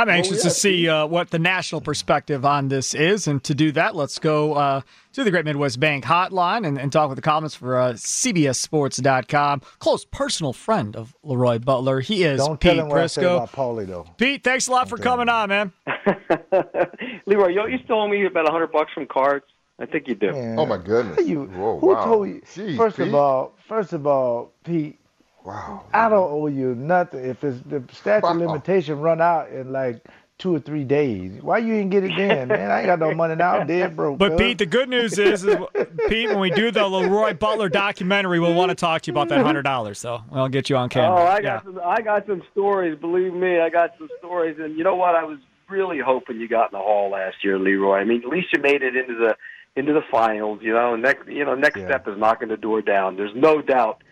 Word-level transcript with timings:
I'm 0.00 0.08
anxious 0.08 0.32
oh, 0.32 0.36
yeah. 0.36 0.42
to 0.44 0.50
see 0.50 0.88
uh, 0.88 1.06
what 1.06 1.28
the 1.28 1.38
national 1.38 1.82
perspective 1.82 2.46
on 2.46 2.68
this 2.68 2.94
is. 2.94 3.26
And 3.26 3.44
to 3.44 3.54
do 3.54 3.70
that, 3.72 3.94
let's 3.94 4.18
go 4.18 4.54
uh, 4.54 4.80
to 5.12 5.24
the 5.24 5.30
Great 5.30 5.44
Midwest 5.44 5.78
Bank 5.78 6.06
hotline 6.06 6.66
and, 6.66 6.78
and 6.78 6.90
talk 6.90 7.10
with 7.10 7.16
the 7.16 7.22
comments 7.22 7.54
for 7.54 7.78
uh, 7.78 7.92
CBSSports.com. 7.92 9.60
Close 9.78 10.06
personal 10.06 10.54
friend 10.54 10.96
of 10.96 11.14
Leroy 11.22 11.58
Butler. 11.58 12.00
He 12.00 12.24
is 12.24 12.38
Don't 12.38 12.58
Pete 12.58 12.76
tell 12.76 12.86
him 12.86 12.90
Prisco. 12.90 13.36
about 13.36 13.52
Paulie, 13.52 13.86
though. 13.86 14.06
Pete, 14.16 14.42
thanks 14.42 14.68
a 14.68 14.70
lot 14.70 14.88
Don't 14.88 14.96
for 14.96 15.02
coming 15.02 15.28
on, 15.28 15.50
man. 15.50 15.72
Leroy, 17.26 17.48
you, 17.48 17.66
you 17.66 17.78
still 17.84 18.00
owe 18.00 18.08
me 18.08 18.24
about 18.24 18.44
100 18.44 18.72
bucks 18.72 18.92
from 18.94 19.06
cards? 19.06 19.44
I 19.78 19.84
think 19.84 20.08
you 20.08 20.14
do. 20.14 20.32
Man, 20.32 20.58
oh, 20.58 20.64
my 20.64 20.78
goodness. 20.78 21.26
You, 21.26 21.44
Whoa, 21.44 21.78
who 21.78 21.88
wow. 21.88 22.04
told 22.04 22.28
you? 22.28 22.42
Jeez, 22.54 22.78
first 22.78 22.96
Pete. 22.96 23.08
of 23.08 23.14
all, 23.14 23.54
first 23.68 23.92
of 23.92 24.06
all, 24.06 24.52
Pete, 24.64 24.98
Wow. 25.44 25.84
I 25.92 26.08
don't 26.08 26.30
owe 26.30 26.46
you 26.46 26.74
nothing. 26.74 27.24
If 27.24 27.42
it's 27.44 27.60
the 27.62 27.82
statute 27.92 28.26
Wow. 28.26 28.32
limitation 28.34 29.00
run 29.00 29.20
out 29.20 29.50
in 29.50 29.72
like 29.72 30.04
two 30.38 30.54
or 30.54 30.58
three 30.60 30.84
days, 30.84 31.42
why 31.42 31.58
you 31.58 31.74
ain't 31.74 31.90
get 31.90 32.04
it 32.04 32.16
then, 32.16 32.48
man? 32.48 32.70
I 32.70 32.78
ain't 32.78 32.86
got 32.86 32.98
no 32.98 33.14
money 33.14 33.34
now. 33.36 33.58
I'm 33.58 33.66
dead 33.66 33.96
broke. 33.96 34.18
But 34.18 34.30
cuz. 34.32 34.38
Pete, 34.38 34.58
the 34.58 34.66
good 34.66 34.88
news 34.88 35.18
is, 35.18 35.44
is, 35.44 35.56
Pete, 36.08 36.28
when 36.28 36.40
we 36.40 36.50
do 36.50 36.70
the 36.70 36.86
Leroy 36.86 37.34
Butler 37.34 37.68
documentary, 37.68 38.38
we'll 38.40 38.54
want 38.54 38.70
to 38.70 38.74
talk 38.74 39.02
to 39.02 39.08
you 39.08 39.12
about 39.12 39.28
that 39.30 39.40
hundred 39.42 39.62
dollars. 39.62 39.98
So 39.98 40.22
we'll 40.30 40.48
get 40.48 40.68
you 40.70 40.76
on 40.76 40.88
camera. 40.88 41.20
Oh, 41.20 41.26
I 41.26 41.36
yeah. 41.36 41.42
got 41.42 41.64
some. 41.64 41.80
I 41.84 42.00
got 42.02 42.26
some 42.26 42.42
stories. 42.52 42.98
Believe 43.00 43.32
me, 43.34 43.60
I 43.60 43.70
got 43.70 43.90
some 43.98 44.08
stories. 44.18 44.56
And 44.60 44.76
you 44.76 44.84
know 44.84 44.96
what? 44.96 45.14
I 45.14 45.24
was 45.24 45.38
really 45.68 45.98
hoping 46.00 46.38
you 46.40 46.48
got 46.48 46.72
in 46.72 46.78
the 46.78 46.84
hall 46.84 47.10
last 47.10 47.36
year, 47.44 47.58
Leroy. 47.58 47.96
I 47.98 48.04
mean, 48.04 48.22
at 48.22 48.28
least 48.28 48.48
you 48.54 48.60
made 48.60 48.82
it 48.82 48.96
into 48.96 49.14
the 49.14 49.36
into 49.76 49.92
the 49.92 50.02
finals. 50.10 50.60
You 50.62 50.72
know, 50.74 50.94
and 50.94 51.02
next 51.02 51.28
you 51.28 51.44
know 51.44 51.54
next 51.54 51.78
Yeah. 51.78 51.86
step 51.86 52.08
is 52.08 52.18
knocking 52.18 52.48
the 52.48 52.56
door 52.56 52.82
down. 52.82 53.16
There's 53.16 53.34
no 53.34 53.60
doubt 53.62 54.02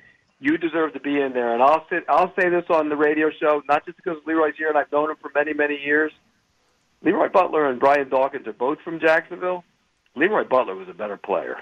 you 0.41 0.57
deserve 0.59 0.93
to 0.95 1.01
be 1.01 1.21
in 1.21 1.33
there. 1.33 1.53
And 1.53 1.63
I'll 1.63 1.85
sit. 1.91 2.05
I'll 2.09 2.33
say 2.41 2.49
this 2.49 2.65
on 2.71 2.89
the 2.89 2.97
radio 2.97 3.31
show, 3.41 3.63
not 3.69 3.85
just 3.85 3.97
because 3.97 4.17
Leroy's 4.27 4.55
here 4.57 4.69
and 4.69 4.79
I've 4.79 4.91
known 4.93 5.11
him 5.11 5.17
for 5.21 5.31
many 5.35 5.53
many 5.53 5.77
years. 5.77 6.13
Leroy 7.03 7.29
Butler 7.29 7.69
and 7.71 7.79
Brian 7.79 8.09
Dawkins 8.09 8.47
are 8.47 8.53
both 8.53 8.79
from 8.83 8.99
Jacksonville. 9.01 9.63
Leroy 10.17 10.45
Butler 10.45 10.75
was 10.75 10.89
a 10.89 10.93
better 10.95 11.17
player. 11.17 11.57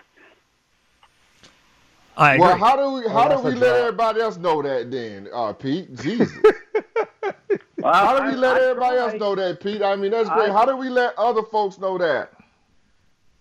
I 2.16 2.34
agree. 2.34 2.46
Well, 2.46 2.56
how 2.56 2.76
do 2.76 2.90
we 3.02 3.08
how 3.12 3.28
that's 3.28 3.42
do 3.42 3.48
we 3.48 3.54
let 3.54 3.60
drop. 3.60 3.76
everybody 3.78 4.20
else 4.22 4.36
know 4.38 4.62
that 4.62 4.90
then, 4.90 5.28
uh, 5.32 5.52
Pete? 5.52 5.94
Jesus. 5.96 6.32
Well, 7.78 7.92
How 7.92 8.18
do 8.18 8.24
we 8.24 8.32
I- 8.32 8.34
let 8.36 8.56
I 8.56 8.64
everybody 8.70 8.96
else 8.96 9.14
know 9.14 9.34
that, 9.34 9.60
Pete? 9.60 9.82
I 9.82 9.94
mean, 9.96 10.10
that's 10.12 10.28
great. 10.30 10.48
I- 10.48 10.52
How 10.52 10.64
do 10.64 10.76
we 10.76 10.88
let 10.88 11.16
other 11.18 11.42
folks 11.42 11.78
know 11.78 11.98
that? 11.98 12.32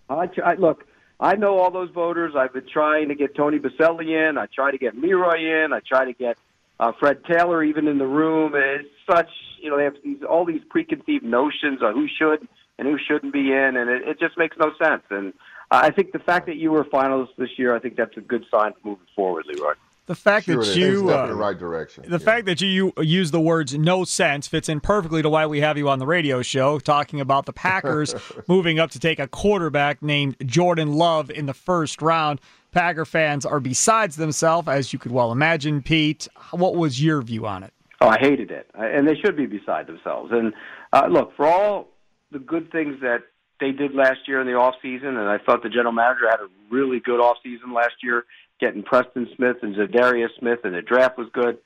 I, 0.10 0.28
tr- 0.28 0.44
I 0.44 0.54
look. 0.56 0.86
I 1.20 1.36
know 1.36 1.60
all 1.60 1.72
those 1.72 1.90
voters. 1.92 2.34
I've 2.38 2.54
been 2.54 2.68
trying 2.72 3.10
to 3.10 3.16
get 3.16 3.36
Tony 3.36 3.60
Boselli 3.60 4.30
in. 4.30 4.38
I 4.38 4.48
try 4.48 4.72
to 4.72 4.78
get 4.78 4.98
Leroy 4.98 5.64
in. 5.64 5.72
I 5.72 5.80
try 5.80 6.06
to 6.06 6.14
get 6.14 6.38
uh, 6.80 6.92
Fred 7.00 7.24
Taylor 7.26 7.64
even 7.64 7.88
in 7.88 7.98
the 7.98 8.08
room. 8.08 8.54
It's 8.56 8.90
such 9.10 9.30
you 9.62 9.70
know 9.70 9.78
they 9.78 9.86
have 9.86 9.96
these 10.04 10.22
all 10.24 10.46
these 10.46 10.62
preconceived 10.70 11.24
notions 11.24 11.80
of 11.82 11.94
who 11.94 12.08
should 12.08 12.48
and 12.78 12.88
who 12.88 12.98
shouldn't 13.08 13.32
be 13.32 13.52
in, 13.52 13.78
and 13.78 13.90
it, 13.90 14.08
it 14.08 14.20
just 14.20 14.38
makes 14.38 14.58
no 14.58 14.72
sense. 14.82 15.04
And 15.10 15.34
I 15.72 15.92
think 15.92 16.12
the 16.12 16.20
fact 16.20 16.48
that 16.48 16.58
you 16.58 16.72
were 16.72 16.84
finalists 16.84 17.36
this 17.38 17.58
year, 17.58 17.74
I 17.74 17.80
think 17.80 17.96
that's 17.96 18.18
a 18.18 18.22
good 18.22 18.46
sign 18.52 18.74
moving 18.84 19.08
forward, 19.16 19.46
Leroy. 19.48 19.74
The 20.08 20.16
fact 20.16 20.46
Sure, 20.46 20.64
that 20.64 20.76
you 20.76 21.10
uh, 21.12 21.24
in 21.24 21.30
the 21.30 21.36
right 21.36 21.58
direction. 21.58 22.04
The 22.08 22.12
Yeah. 22.12 22.18
fact 22.20 22.46
that 22.46 22.62
you 22.62 22.94
use 22.98 23.32
the 23.32 23.40
words 23.42 23.76
no 23.78 24.04
sense 24.04 24.48
fits 24.48 24.70
in 24.70 24.80
perfectly 24.80 25.22
to 25.22 25.30
why 25.30 25.46
we 25.48 25.62
have 25.62 25.78
you 25.78 25.90
on 25.90 26.00
the 26.00 26.06
radio 26.06 26.42
show 26.42 26.78
talking 26.80 27.20
about 27.20 27.46
the 27.46 27.54
Packers 27.54 28.14
moving 28.48 28.80
up 28.80 28.92
to 28.92 29.00
take 29.00 29.20
a 29.20 29.28
quarterback 29.28 30.02
named 30.04 30.36
Jordan 30.46 30.94
Love 30.94 31.30
in 31.32 31.46
the 31.48 31.54
first 31.54 32.02
round. 32.02 32.40
Packer 32.72 33.06
fans 33.06 33.46
are 33.46 33.60
besides 33.60 34.18
themselves, 34.18 34.68
as 34.68 34.92
you 34.94 35.00
could 35.00 35.12
well 35.12 35.32
imagine. 35.32 35.82
Pete, 35.82 36.28
what 36.52 36.76
was 36.76 37.02
your 37.02 37.22
view 37.22 37.48
on 37.48 37.64
it? 37.64 37.74
Oh, 38.02 38.08
I 38.10 38.20
hated 38.20 38.52
it, 38.52 38.70
I- 38.78 38.88
and 38.88 39.08
they 39.08 39.16
should 39.16 39.38
be 39.38 39.46
beside 39.46 39.88
themselves. 39.88 40.32
And 40.34 40.54
uh, 40.94 41.08
look, 41.10 41.36
for 41.36 41.48
all 41.48 41.88
the 42.32 42.40
good 42.40 42.72
things 42.72 43.00
that 43.02 43.24
they 43.62 43.72
did 43.72 43.96
last 43.96 44.28
year 44.28 44.42
in 44.42 44.48
the 44.48 44.54
off 44.56 44.76
season, 44.82 45.16
and 45.16 45.30
I 45.30 45.38
thought 45.38 45.64
the 45.64 45.70
general 45.70 45.94
manager 45.94 46.30
had 46.30 46.42
a 46.42 46.48
really 46.70 47.00
good 47.00 47.22
off 47.22 47.38
season 47.42 47.74
last 47.74 47.96
year, 48.04 48.26
getting 48.60 48.84
Preston 48.84 49.28
Smith 49.36 49.58
and 49.62 49.76
Za'Darius 49.76 50.30
Smith, 50.40 50.60
and 50.64 50.74
the 50.74 50.82
draft 50.82 51.18
was 51.18 51.28
good. 51.34 51.58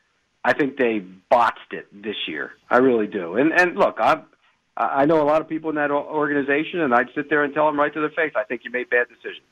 I 0.43 0.53
think 0.53 0.77
they 0.77 0.99
botched 0.99 1.73
it 1.73 1.87
this 1.91 2.15
year. 2.27 2.51
I 2.69 2.77
really 2.77 3.07
do. 3.07 3.35
And 3.35 3.51
and 3.53 3.75
look, 3.75 3.97
I'm. 3.99 4.23
I 4.77 5.03
know 5.05 5.21
a 5.21 5.27
lot 5.27 5.41
of 5.41 5.49
people 5.49 5.69
in 5.69 5.75
that 5.75 5.91
organization, 5.91 6.79
and 6.79 6.93
I'd 6.93 7.09
sit 7.13 7.29
there 7.29 7.43
and 7.43 7.53
tell 7.53 7.65
them 7.65 7.77
right 7.77 7.93
to 7.93 7.99
their 7.99 8.11
face, 8.11 8.31
I 8.37 8.45
think 8.45 8.61
you 8.63 8.71
made 8.71 8.89
bad 8.89 9.07
decisions. 9.09 9.45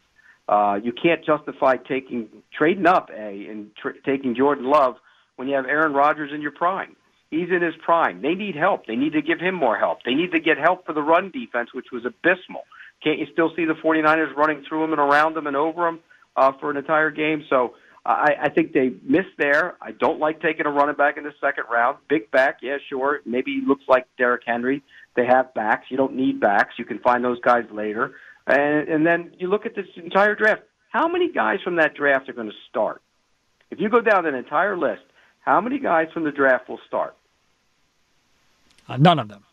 Uh, 0.47 0.79
you 0.81 0.93
can't 0.93 1.25
justify 1.25 1.75
taking 1.75 2.29
trading 2.57 2.87
up 2.87 3.09
a 3.09 3.47
and 3.49 3.71
tr- 3.75 3.99
taking 4.05 4.35
Jordan 4.35 4.65
Love 4.65 4.95
when 5.35 5.49
you 5.49 5.55
have 5.55 5.65
Aaron 5.65 5.91
Rodgers 5.91 6.31
in 6.33 6.41
your 6.41 6.51
prime. 6.51 6.95
He's 7.29 7.49
in 7.49 7.61
his 7.61 7.73
prime. 7.83 8.21
They 8.21 8.35
need 8.35 8.55
help. 8.55 8.85
They 8.85 8.95
need 8.95 9.11
to 9.13 9.21
give 9.21 9.41
him 9.41 9.55
more 9.55 9.77
help. 9.77 10.03
They 10.05 10.13
need 10.13 10.31
to 10.31 10.39
get 10.39 10.57
help 10.57 10.85
for 10.85 10.93
the 10.93 11.01
run 11.01 11.31
defense, 11.31 11.73
which 11.73 11.87
was 11.91 12.05
abysmal. 12.05 12.63
Can't 13.03 13.19
you 13.19 13.27
still 13.33 13.51
see 13.53 13.65
the 13.65 13.73
49ers 13.73 14.33
running 14.37 14.63
through 14.67 14.85
him 14.85 14.93
and 14.93 15.01
around 15.01 15.35
him 15.35 15.45
and 15.45 15.57
over 15.57 15.89
him 15.89 15.99
uh, 16.37 16.53
for 16.59 16.71
an 16.71 16.77
entire 16.77 17.11
game? 17.11 17.43
So 17.49 17.73
I, 18.05 18.35
I 18.43 18.49
think 18.49 18.71
they 18.71 18.93
missed 19.03 19.35
there. 19.37 19.75
I 19.81 19.91
don't 19.91 20.19
like 20.19 20.41
taking 20.41 20.65
a 20.65 20.69
running 20.69 20.95
back 20.95 21.17
in 21.17 21.23
the 21.25 21.33
second 21.41 21.65
round. 21.69 21.97
Big 22.07 22.31
back, 22.31 22.59
yeah, 22.61 22.77
sure. 22.87 23.19
Maybe 23.25 23.59
he 23.59 23.67
looks 23.67 23.83
like 23.89 24.07
Derrick 24.17 24.43
Henry. 24.45 24.81
They 25.15 25.25
have 25.25 25.53
backs. 25.53 25.87
You 25.89 25.97
don't 25.97 26.15
need 26.15 26.39
backs. 26.39 26.75
You 26.77 26.85
can 26.85 26.99
find 26.99 27.23
those 27.23 27.39
guys 27.41 27.65
later. 27.71 28.15
And, 28.45 28.87
and 28.87 29.05
then 29.05 29.33
you 29.39 29.49
look 29.49 29.65
at 29.65 29.75
this 29.75 29.87
entire 29.97 30.35
draft. 30.35 30.61
How 30.89 31.07
many 31.09 31.29
guys 31.31 31.59
from 31.63 31.75
that 31.77 31.95
draft 31.95 32.29
are 32.29 32.33
going 32.33 32.47
to 32.47 32.55
start? 32.69 33.01
If 33.71 33.81
you 33.81 33.89
go 33.89 33.99
down 33.99 34.25
an 34.25 34.35
entire 34.35 34.77
list, 34.77 35.01
how 35.41 35.59
many 35.59 35.79
guys 35.79 36.07
from 36.13 36.23
the 36.23 36.31
draft 36.31 36.69
will 36.69 36.79
start? 36.87 37.15
Uh, 38.87 38.95
none 38.95 39.19
of 39.19 39.27
them. 39.27 39.43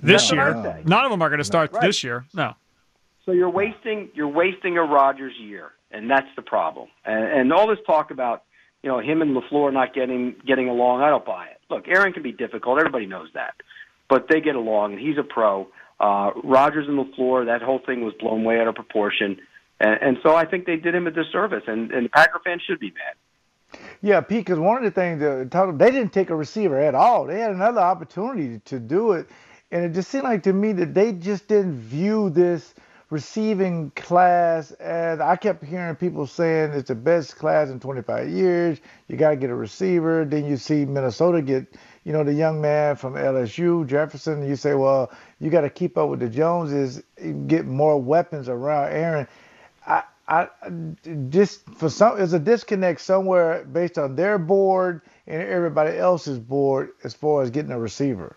This 0.00 0.28
That's 0.28 0.32
year, 0.32 0.82
none 0.84 1.04
of 1.04 1.10
them 1.10 1.22
are 1.22 1.28
going 1.28 1.38
to 1.38 1.44
start 1.44 1.72
Right. 1.72 1.80
this 1.82 2.04
year. 2.04 2.26
No. 2.34 2.54
So 3.24 3.32
you're 3.32 3.50
wasting 3.50 4.10
you're 4.14 4.28
wasting 4.28 4.76
a 4.76 4.82
Rodgers 4.82 5.34
year, 5.38 5.70
and 5.90 6.10
that's 6.10 6.28
the 6.36 6.42
problem. 6.42 6.88
And, 7.04 7.24
and 7.24 7.52
all 7.52 7.68
this 7.68 7.78
talk 7.86 8.10
about 8.10 8.44
you 8.82 8.90
know 8.90 8.98
him 8.98 9.22
and 9.22 9.36
Lafleur 9.36 9.72
not 9.72 9.94
getting 9.94 10.34
getting 10.46 10.68
along, 10.68 11.02
I 11.02 11.10
don't 11.10 11.24
buy 11.24 11.46
it. 11.46 11.60
Look, 11.70 11.86
Aaron 11.88 12.12
can 12.12 12.22
be 12.22 12.32
difficult. 12.32 12.78
Everybody 12.78 13.06
knows 13.06 13.28
that, 13.34 13.54
but 14.08 14.26
they 14.28 14.40
get 14.40 14.56
along, 14.56 14.92
and 14.92 15.00
he's 15.00 15.18
a 15.18 15.22
pro. 15.22 15.68
Uh, 16.00 16.32
and 16.34 16.44
Lafleur, 16.44 17.46
that 17.46 17.62
whole 17.62 17.78
thing 17.78 18.04
was 18.04 18.12
blown 18.18 18.42
way 18.42 18.58
out 18.58 18.66
of 18.66 18.74
proportion, 18.74 19.38
and, 19.78 20.02
and 20.02 20.18
so 20.24 20.34
I 20.34 20.44
think 20.44 20.66
they 20.66 20.76
did 20.76 20.96
him 20.96 21.06
a 21.06 21.12
disservice, 21.12 21.62
and, 21.68 21.92
and 21.92 22.06
the 22.06 22.10
Packer 22.10 22.40
fans 22.44 22.62
should 22.66 22.80
be 22.80 22.90
mad. 22.90 23.80
Yeah, 24.02 24.20
Pete, 24.20 24.44
because 24.44 24.58
one 24.58 24.78
of 24.78 24.82
the 24.82 24.90
things 24.90 25.20
that 25.20 25.76
they 25.78 25.90
didn't 25.92 26.12
take 26.12 26.30
a 26.30 26.36
receiver 26.36 26.76
at 26.78 26.96
all. 26.96 27.26
They 27.26 27.38
had 27.38 27.52
another 27.52 27.80
opportunity 27.80 28.60
to 28.64 28.80
do 28.80 29.12
it, 29.12 29.28
and 29.70 29.84
it 29.84 29.92
just 29.92 30.10
seemed 30.10 30.24
like 30.24 30.42
to 30.42 30.52
me 30.52 30.72
that 30.72 30.92
they 30.92 31.12
just 31.12 31.46
didn't 31.46 31.78
view 31.78 32.28
this 32.30 32.74
receiving 33.12 33.90
class 33.90 34.70
as 34.72 35.20
I 35.20 35.36
kept 35.36 35.62
hearing 35.62 35.94
people 35.96 36.26
saying 36.26 36.72
it's 36.72 36.88
the 36.88 36.94
best 36.94 37.36
class 37.36 37.68
in 37.68 37.78
25 37.78 38.30
years. 38.30 38.80
You 39.06 39.18
got 39.18 39.30
to 39.30 39.36
get 39.36 39.50
a 39.50 39.54
receiver. 39.54 40.24
Then 40.24 40.46
you 40.46 40.56
see 40.56 40.86
Minnesota 40.86 41.42
get, 41.42 41.74
you 42.04 42.14
know, 42.14 42.24
the 42.24 42.32
young 42.32 42.62
man 42.62 42.96
from 42.96 43.12
LSU, 43.12 43.86
Jefferson. 43.86 44.48
You 44.48 44.56
say, 44.56 44.72
well, 44.72 45.12
you 45.40 45.50
got 45.50 45.60
to 45.60 45.68
keep 45.68 45.98
up 45.98 46.08
with 46.08 46.20
the 46.20 46.28
Joneses, 46.30 47.02
get 47.46 47.66
more 47.66 48.00
weapons 48.00 48.48
around 48.48 48.92
Aaron. 48.94 49.28
I, 49.86 50.04
I 50.26 50.48
just 51.28 51.68
for 51.74 51.90
some 51.90 52.16
there's 52.16 52.32
a 52.32 52.38
disconnect 52.38 53.02
somewhere 53.02 53.64
based 53.64 53.98
on 53.98 54.16
their 54.16 54.38
board 54.38 55.02
and 55.26 55.42
everybody 55.42 55.98
else's 55.98 56.38
board 56.38 56.92
as 57.04 57.12
far 57.12 57.42
as 57.42 57.50
getting 57.50 57.72
a 57.72 57.78
receiver. 57.78 58.36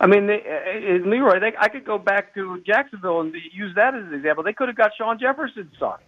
I 0.00 0.06
mean, 0.06 0.26
they, 0.26 0.42
uh, 0.42 1.04
uh, 1.04 1.08
Leroy, 1.08 1.38
they, 1.40 1.52
I 1.58 1.68
could 1.68 1.84
go 1.84 1.98
back 1.98 2.34
to 2.34 2.60
Jacksonville 2.66 3.20
and 3.20 3.34
use 3.52 3.74
that 3.76 3.94
as 3.94 4.04
an 4.04 4.14
example. 4.14 4.42
They 4.42 4.52
could 4.52 4.68
have 4.68 4.76
got 4.76 4.90
Shawn 4.98 5.18
Jefferson's 5.18 5.72
son. 5.78 5.98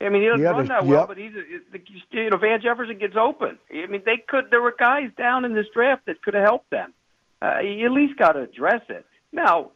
I 0.00 0.08
mean, 0.08 0.22
he 0.22 0.28
doesn't 0.28 0.42
Yeah, 0.42 0.50
run 0.50 0.66
that 0.66 0.84
well, 0.84 1.00
yep. 1.00 1.08
but 1.08 1.16
he's 1.16 1.32
a, 1.32 1.78
you 2.10 2.30
know 2.30 2.36
Van 2.36 2.60
Jefferson 2.60 2.98
gets 2.98 3.14
open. 3.16 3.58
I 3.72 3.86
mean, 3.86 4.02
they 4.04 4.16
could. 4.26 4.50
There 4.50 4.60
were 4.60 4.74
guys 4.76 5.10
down 5.16 5.44
in 5.44 5.54
this 5.54 5.66
draft 5.72 6.06
that 6.06 6.22
could 6.22 6.34
have 6.34 6.42
helped 6.42 6.70
them. 6.70 6.92
Uh, 7.40 7.60
you 7.60 7.86
at 7.86 7.92
least 7.92 8.18
got 8.18 8.32
to 8.32 8.40
address 8.40 8.82
it. 8.88 9.06
Now, 9.32 9.70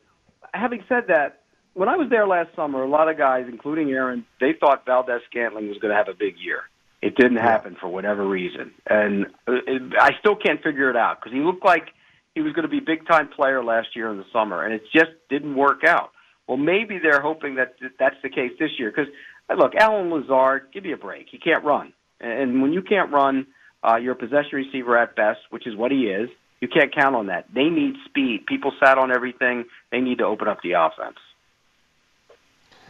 having 0.52 0.82
said 0.88 1.04
that, 1.08 1.42
when 1.75 1.88
I 1.88 1.96
was 1.96 2.08
there 2.10 2.26
last 2.26 2.54
summer, 2.56 2.82
a 2.82 2.88
lot 2.88 3.08
of 3.08 3.16
guys, 3.16 3.46
including 3.49 3.90
Aaron, 3.90 4.25
they 4.40 4.52
thought 4.52 4.84
Valdes 4.87 5.22
Scantling 5.31 5.69
was 5.69 5.78
going 5.78 5.90
to 5.92 5.96
have 5.96 6.08
a 6.08 6.14
big 6.14 6.34
year. 6.38 6.62
It 7.02 7.16
didn't 7.16 7.37
happen 7.37 7.76
for 7.81 7.88
whatever 7.88 8.26
reason, 8.26 8.72
and 8.88 9.26
uh, 9.46 9.52
it, 9.66 9.82
I 10.00 10.10
still 10.19 10.34
can't 10.34 10.60
figure 10.62 10.90
it 10.90 10.96
out 10.96 11.20
because 11.20 11.32
he 11.32 11.40
looked 11.40 11.64
like 11.64 11.88
he 12.36 12.42
was 12.42 12.52
going 12.52 12.64
to 12.64 12.68
be 12.68 12.80
big 12.80 13.06
time 13.08 13.28
player 13.28 13.64
last 13.64 13.96
year 13.96 14.10
in 14.10 14.18
the 14.18 14.26
summer, 14.30 14.62
and 14.62 14.74
it 14.74 14.82
just 14.92 15.10
didn't 15.30 15.56
work 15.56 15.84
out. 15.84 16.10
Well, 16.46 16.58
maybe 16.58 16.98
they're 16.98 17.22
hoping 17.22 17.54
that 17.54 17.76
that's 17.98 18.16
the 18.22 18.28
case 18.28 18.52
this 18.60 18.72
year 18.78 18.92
because 18.94 19.10
look, 19.58 19.74
Allen 19.74 20.10
Lazard, 20.10 20.68
give 20.70 20.84
me 20.84 20.92
a 20.92 20.98
break. 20.98 21.28
He 21.30 21.38
can't 21.38 21.64
run, 21.64 21.94
and 22.20 22.60
when 22.60 22.74
you 22.74 22.82
can't 22.82 23.10
run, 23.10 23.46
uh, 23.82 23.96
you're 23.96 24.12
a 24.12 24.16
possession 24.16 24.50
receiver 24.52 24.98
at 24.98 25.16
best, 25.16 25.40
which 25.48 25.66
is 25.66 25.74
what 25.74 25.90
he 25.90 26.08
is. 26.08 26.28
You 26.60 26.68
can't 26.68 26.94
count 26.94 27.16
on 27.16 27.26
that. 27.28 27.46
They 27.54 27.70
need 27.70 27.94
speed. 28.04 28.44
People 28.46 28.72
sat 28.84 28.98
on 28.98 29.10
everything. 29.10 29.64
They 29.90 30.00
need 30.00 30.18
to 30.18 30.24
open 30.24 30.46
up 30.46 30.58
the 30.62 30.72
offense. 30.72 31.16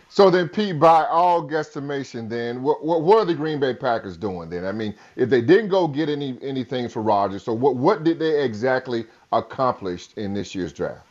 So 0.09 0.31
then, 0.31 0.49
Pete, 0.49 0.79
by 0.79 1.05
all 1.05 1.47
guesstimation, 1.47 2.29
then 2.29 2.63
what, 2.63 2.85
what 2.85 3.03
what 3.03 3.19
are 3.19 3.25
the 3.25 3.35
Green 3.35 3.59
Bay 3.59 3.75
Packers 3.75 4.17
doing 4.17 4.49
then? 4.49 4.65
I 4.65 4.73
mean, 4.73 4.95
if 5.17 5.29
they 5.29 5.41
didn't 5.41 5.69
go 5.69 5.89
get 5.89 6.09
any 6.09 6.39
anything 6.43 6.89
for 6.89 7.03
Rodgers, 7.03 7.43
so 7.43 7.53
what 7.53 7.77
what 7.77 8.05
did 8.05 8.19
they 8.19 8.43
exactly 8.43 9.07
accomplish 9.33 10.09
in 10.17 10.35
this 10.35 10.55
year's 10.55 10.73
draft? 10.73 11.07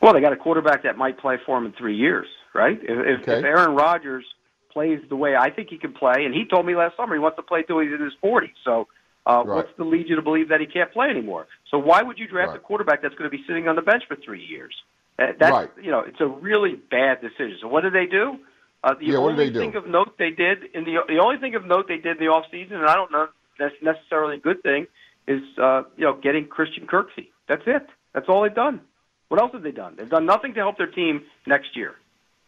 Well, 0.00 0.12
they 0.12 0.20
got 0.20 0.32
a 0.32 0.36
quarterback 0.36 0.82
that 0.82 0.96
might 0.96 1.18
play 1.18 1.36
for 1.44 1.56
him 1.58 1.66
in 1.66 1.72
three 1.72 1.96
years, 1.96 2.26
right? 2.54 2.78
If, 2.82 2.88
if, 3.22 3.22
Okay. 3.22 3.38
if 3.38 3.44
Aaron 3.44 3.74
Rodgers 3.74 4.24
plays 4.72 5.00
the 5.08 5.16
way 5.16 5.34
I 5.34 5.50
think 5.50 5.70
he 5.70 5.78
can 5.78 5.92
play, 5.94 6.24
and 6.24 6.34
he 6.34 6.44
told 6.44 6.66
me 6.66 6.76
last 6.76 6.96
summer 6.96 7.14
he 7.14 7.18
wants 7.18 7.36
to 7.36 7.42
play 7.42 7.62
till 7.62 7.80
he's 7.80 7.92
in 7.92 8.00
his 8.02 8.12
40s. 8.22 8.52
So, 8.64 8.88
uh, 9.24 9.42
Right. 9.42 9.56
what's 9.56 9.76
to 9.78 9.84
lead 9.84 10.08
you 10.08 10.16
to 10.16 10.22
believe 10.22 10.50
that 10.50 10.60
he 10.60 10.66
can't 10.66 10.92
play 10.92 11.08
anymore? 11.08 11.46
So, 11.70 11.78
why 11.78 12.02
would 12.02 12.18
you 12.18 12.28
draft 12.28 12.50
Right. 12.50 12.56
a 12.60 12.62
quarterback 12.62 13.00
that's 13.02 13.14
going 13.14 13.30
to 13.30 13.36
be 13.36 13.42
sitting 13.46 13.68
on 13.68 13.76
the 13.76 13.82
bench 13.82 14.04
for 14.06 14.16
three 14.16 14.44
years? 14.44 14.74
Uh, 15.18 15.32
that's 15.40 15.56
Right. 15.56 15.70
you 15.82 15.90
know, 15.90 16.00
it's 16.00 16.20
a 16.20 16.26
really 16.26 16.74
bad 16.74 17.20
decision. 17.22 17.56
So, 17.62 17.68
what 17.68 17.82
did 17.82 17.94
they 17.94 18.06
do? 18.06 18.38
Uh, 18.84 18.94
the 18.94 19.06
Yeah, 19.06 19.18
what 19.18 19.30
did 19.30 19.38
only 19.38 19.46
they 19.46 19.52
do? 19.52 19.60
thing 19.60 19.76
of 19.76 19.86
note 19.86 20.18
they 20.18 20.30
did 20.30 20.64
in 20.74 20.84
the 20.84 20.98
the 21.08 21.18
only 21.18 21.38
thing 21.38 21.54
of 21.54 21.64
note 21.64 21.88
they 21.88 21.96
did 21.96 22.18
in 22.18 22.24
the 22.26 22.28
off 22.30 22.44
season, 22.50 22.76
and 22.76 22.86
I 22.86 22.94
don't 22.94 23.10
know 23.10 23.22
if 23.24 23.30
that's 23.58 23.74
necessarily 23.82 24.36
a 24.36 24.40
good 24.40 24.62
thing, 24.62 24.86
is 25.26 25.42
uh, 25.58 25.82
you 25.96 26.04
know 26.04 26.14
getting 26.14 26.46
Christian 26.46 26.86
Kirksey. 26.86 27.28
That's 27.48 27.62
it. 27.66 27.86
That's 28.14 28.28
all 28.28 28.42
they've 28.42 28.54
done. 28.54 28.80
What 29.28 29.40
else 29.40 29.52
have 29.52 29.62
they 29.62 29.72
done? 29.72 29.94
They've 29.96 30.08
done 30.08 30.26
nothing 30.26 30.54
to 30.54 30.60
help 30.60 30.78
their 30.78 30.86
team 30.86 31.24
next 31.46 31.76
year. 31.76 31.96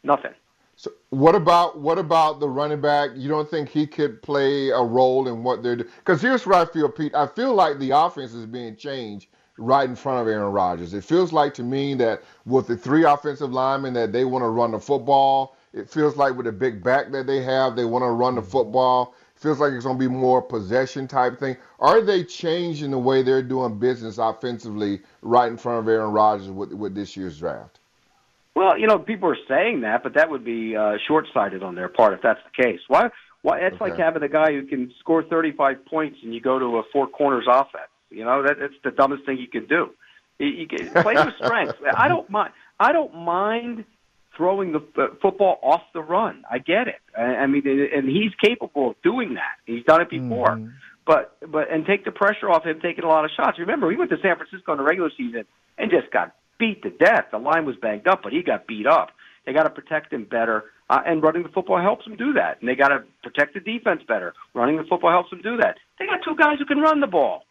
Nothing. 0.05 0.33
So 0.77 0.93
what 1.11 1.35
about 1.35 1.81
what 1.81 1.99
about 1.99 2.39
the 2.39 2.49
running 2.49 2.81
back? 2.81 3.11
You 3.17 3.29
don't 3.29 3.51
think 3.51 3.69
he 3.69 3.87
could 3.87 4.23
play 4.23 4.69
a 4.69 4.81
role 4.81 5.27
in 5.27 5.43
what 5.43 5.63
they're 5.63 5.77
doing? 5.77 5.91
Because 5.99 6.23
here's 6.23 6.47
what 6.47 6.55
I 6.57 6.73
feel, 6.73 6.89
Pete. 6.89 7.15
I 7.15 7.27
feel 7.27 7.53
like 7.53 7.81
the 7.81 7.91
offense 7.91 8.33
is 8.33 8.47
being 8.47 8.77
changed 8.77 9.29
right 9.59 9.89
in 9.89 9.97
front 9.97 10.21
of 10.23 10.33
Aaron 10.33 10.53
Rodgers. 10.53 10.95
It 10.95 11.03
feels 11.03 11.33
like 11.33 11.53
to 11.55 11.65
me 11.65 11.95
that 11.95 12.23
with 12.47 12.69
the 12.69 12.77
three 12.77 13.03
offensive 13.03 13.51
linemen 13.53 13.93
that 13.95 14.13
they 14.13 14.25
want 14.25 14.45
to 14.45 14.49
run 14.49 14.71
the 14.71 14.79
football. 14.79 15.57
It 15.73 15.91
feels 15.91 16.17
like 16.17 16.37
with 16.37 16.47
the 16.47 16.53
big 16.53 16.83
back 16.83 17.11
that 17.11 17.27
they 17.27 17.43
have, 17.43 17.75
they 17.75 17.85
want 17.85 18.05
to 18.05 18.11
run 18.11 18.37
the 18.37 18.43
football. 18.43 19.15
Feels 19.38 19.61
like 19.61 19.73
it's 19.73 19.85
going 19.85 19.96
to 19.96 20.08
be 20.08 20.12
more 20.12 20.43
possession 20.43 21.06
type 21.06 21.38
thing. 21.38 21.56
Are 21.79 22.00
they 22.00 22.25
changing 22.25 22.90
the 22.90 22.99
way 22.99 23.23
they're 23.23 23.43
doing 23.43 23.79
business 23.79 24.19
offensively 24.19 25.00
right 25.23 25.49
in 25.49 25.56
front 25.56 25.79
of 25.79 25.88
Aaron 25.88 26.11
Rodgers 26.11 26.50
with 26.50 26.73
with 26.73 26.94
this 26.94 27.17
year's 27.17 27.38
draft? 27.38 27.79
Well, 28.56 28.76
you 28.76 28.88
know, 28.88 28.99
people 28.99 29.31
are 29.31 29.37
saying 29.46 29.82
that, 29.82 30.02
but 30.02 30.14
that 30.14 30.29
would 30.29 30.44
be 30.44 30.75
uh, 30.75 30.94
short-sighted 31.06 31.62
on 31.62 31.76
their 31.76 31.88
part 31.88 32.14
if 32.14 32.23
that's 32.23 32.40
the 32.43 32.64
case. 32.64 32.81
Why? 32.88 33.11
Why? 33.43 33.61
It's 33.61 33.81
like 33.81 33.96
having 33.96 34.25
a 34.25 34.29
guy 34.29 34.50
who 34.50 34.67
can 34.67 34.93
score 34.99 35.23
35 35.23 35.87
points 35.87 36.19
and 36.25 36.35
you 36.35 36.40
go 36.40 36.58
to 36.58 36.79
a 36.79 36.82
four 36.93 37.06
corners 37.06 37.46
offense. 37.49 37.87
You 38.11 38.25
know, 38.25 38.43
that, 38.43 38.56
that's 38.58 38.75
the 38.82 38.90
dumbest 38.90 39.25
thing 39.25 39.38
you 39.38 39.46
can 39.46 39.67
do. 39.67 39.94
You, 40.40 40.49
you 40.49 40.67
can 40.67 40.88
play 40.90 41.14
with 41.14 41.35
strength. 41.44 41.76
I 41.94 42.08
don't 42.08 42.29
mind. 42.29 42.52
I 42.81 42.90
don't 42.90 43.14
mind 43.14 43.85
throwing 44.38 44.73
the 44.73 44.81
football 45.20 45.58
off 45.62 45.82
the 45.93 46.00
run. 46.00 46.44
I 46.50 46.58
get 46.58 46.88
it. 46.88 47.00
I, 47.17 47.44
I 47.44 47.46
mean, 47.46 47.64
and 47.67 48.08
he's 48.08 48.32
capable 48.43 48.93
of 48.93 48.96
doing 49.02 49.35
that. 49.35 49.56
He's 49.67 49.85
done 49.85 50.00
it 50.00 50.08
before. 50.08 50.56
Mhm. 50.56 50.73
But 51.05 51.37
but 51.50 51.70
and 51.70 51.85
take 51.85 52.05
the 52.05 52.12
pressure 52.12 52.49
off 52.49 52.64
him 52.64 52.81
taking 52.81 53.05
a 53.05 53.08
lot 53.08 53.25
of 53.25 53.31
shots. 53.37 53.58
Remember, 53.58 53.90
he 53.90 53.96
went 53.96 54.11
to 54.11 54.19
San 54.23 54.37
Francisco 54.37 54.73
in 54.73 54.79
the 54.79 54.85
regular 54.85 55.11
season 55.17 55.44
and 55.76 55.90
just 55.90 56.11
got 56.11 56.35
beat 56.58 56.82
to 56.82 56.90
death. 56.90 57.26
The 57.32 57.38
line 57.38 57.67
was 57.67 57.76
banged 57.76 58.06
up, 58.06 58.23
but 58.23 58.32
he 58.32 58.43
got 58.43 58.67
beat 58.67 58.87
up. 58.87 59.11
They 59.44 59.52
got 59.52 59.62
to 59.62 59.70
protect 59.70 60.12
him 60.12 60.25
better, 60.25 60.64
uh, 60.90 61.00
and 61.06 61.23
running 61.23 61.43
the 61.43 61.49
football 61.49 61.81
helps 61.81 62.06
him 62.06 62.17
do 62.17 62.35
that. 62.35 62.61
And 62.61 62.69
they 62.69 62.75
got 62.75 62.88
to 62.88 63.05
protect 63.23 63.55
the 63.55 63.61
defense 63.61 64.02
better. 64.06 64.35
Running 64.55 64.76
the 64.76 64.85
football 64.85 65.11
helps 65.11 65.31
them 65.31 65.40
do 65.43 65.56
that. 65.56 65.76
They 65.99 66.05
got 66.06 66.20
two 66.23 66.37
guys 66.37 66.58
who 66.58 66.67
can 66.67 66.79
run 66.79 67.00
the 67.00 67.06
ball. 67.06 67.44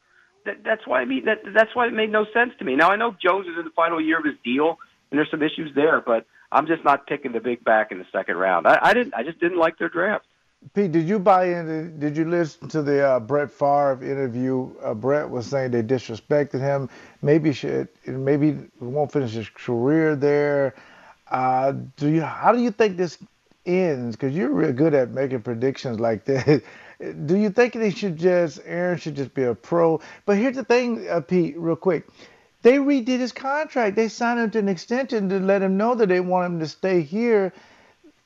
That, 0.46 0.64
that's 0.64 0.86
why 0.86 1.02
I 1.02 1.06
mean 1.06 1.26
that. 1.26 1.40
That's 1.54 1.76
why 1.76 1.88
it 1.88 1.94
made 1.94 2.12
no 2.12 2.26
sense 2.32 2.52
to 2.60 2.66
me. 2.66 2.76
Now 2.76 2.92
I 2.92 2.96
know 2.96 3.16
Jones 3.20 3.48
is 3.48 3.58
in 3.58 3.66
the 3.66 3.72
final 3.76 4.00
year 4.00 4.20
of 4.20 4.26
his 4.26 4.36
deal, 4.44 4.78
and 5.10 5.18
there's 5.18 5.32
some 5.32 5.42
issues 5.42 5.74
there, 5.74 6.00
but 6.00 6.28
I'm 6.52 6.68
just 6.68 6.84
not 6.84 7.08
picking 7.08 7.32
the 7.32 7.40
big 7.40 7.64
back 7.64 7.92
in 7.92 8.00
the 8.00 8.06
second 8.12 8.38
round. 8.38 8.68
I, 8.68 8.80
I 8.82 8.94
didn't. 8.94 9.14
I 9.14 9.24
just 9.24 9.40
didn't 9.40 9.58
like 9.58 9.78
their 9.78 9.90
draft. 9.90 10.26
Pete, 10.74 10.92
did 10.92 11.08
you 11.08 11.20
buy 11.20 11.46
into? 11.46 11.84
Did 11.90 12.18
you 12.18 12.26
listen 12.26 12.68
to 12.70 12.82
the 12.82 13.06
uh, 13.06 13.20
Brett 13.20 13.52
Favre 13.52 14.00
interview? 14.04 14.72
Uh, 14.82 14.94
Brett 14.94 15.30
was 15.30 15.46
saying 15.46 15.72
they 15.72 15.84
disrespected 15.84 16.60
him. 16.60 16.90
Maybe 17.22 17.54
should 17.54 17.90
maybe 18.06 18.58
won't 18.80 19.12
finish 19.12 19.32
his 19.32 19.50
career 19.50 20.16
there. 20.16 20.76
Uh, 21.30 21.74
do 21.98 22.10
you? 22.10 22.22
How 22.22 22.52
do 22.52 22.62
you 22.62 22.72
think 22.72 22.98
this 22.98 23.18
ends? 23.66 24.16
Because 24.16 24.34
you're 24.34 24.52
real 24.52 24.74
good 24.74 24.94
at 24.94 25.12
making 25.12 25.42
predictions 25.42 26.00
like 26.00 26.26
that. 26.26 26.64
Do 27.28 27.38
you 27.38 27.52
think 27.52 27.74
they 27.74 27.92
should 27.92 28.18
just 28.18 28.60
Aaron 28.66 28.98
should 28.98 29.16
just 29.16 29.36
be 29.36 29.44
a 29.44 29.54
pro? 29.54 30.02
But 30.26 30.38
here's 30.38 30.56
the 30.56 30.64
thing, 30.64 31.08
uh, 31.08 31.22
Pete, 31.22 31.56
real 31.56 31.76
quick. 31.76 32.08
They 32.64 32.78
redid 32.78 33.20
his 33.20 33.32
contract. 33.32 33.96
They 33.96 34.08
signed 34.08 34.40
him 34.40 34.52
to 34.52 34.60
an 34.60 34.70
extension 34.70 35.30
to 35.30 35.40
let 35.40 35.62
him 35.62 35.78
know 35.78 35.96
that 35.96 36.10
they 36.10 36.20
want 36.20 36.54
him 36.54 36.60
to 36.60 36.68
stay 36.68 37.02
here 37.02 37.54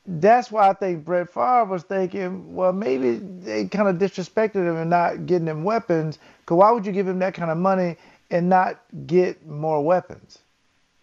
that's 0.08 0.52
why 0.52 0.70
I 0.70 0.74
think 0.74 1.06
Brett 1.06 1.30
Favre 1.30 1.66
was 1.66 1.84
thinking, 1.84 2.56
well, 2.56 2.74
maybe 2.74 3.16
they 3.16 3.66
kind 3.66 3.88
of 3.88 3.98
disrespected 3.98 4.68
him 4.68 4.76
and 4.76 4.90
not 4.90 5.26
getting 5.26 5.48
him 5.48 5.64
weapons. 5.64 6.18
Because 6.40 6.58
why 6.58 6.72
would 6.72 6.86
you 6.86 6.92
give 6.92 7.08
him 7.08 7.20
that 7.20 7.34
kind 7.34 7.52
of 7.52 7.58
money 7.58 7.98
and 8.30 8.50
not 8.50 8.82
get 9.06 9.46
more 9.46 9.84
weapons? 9.84 10.40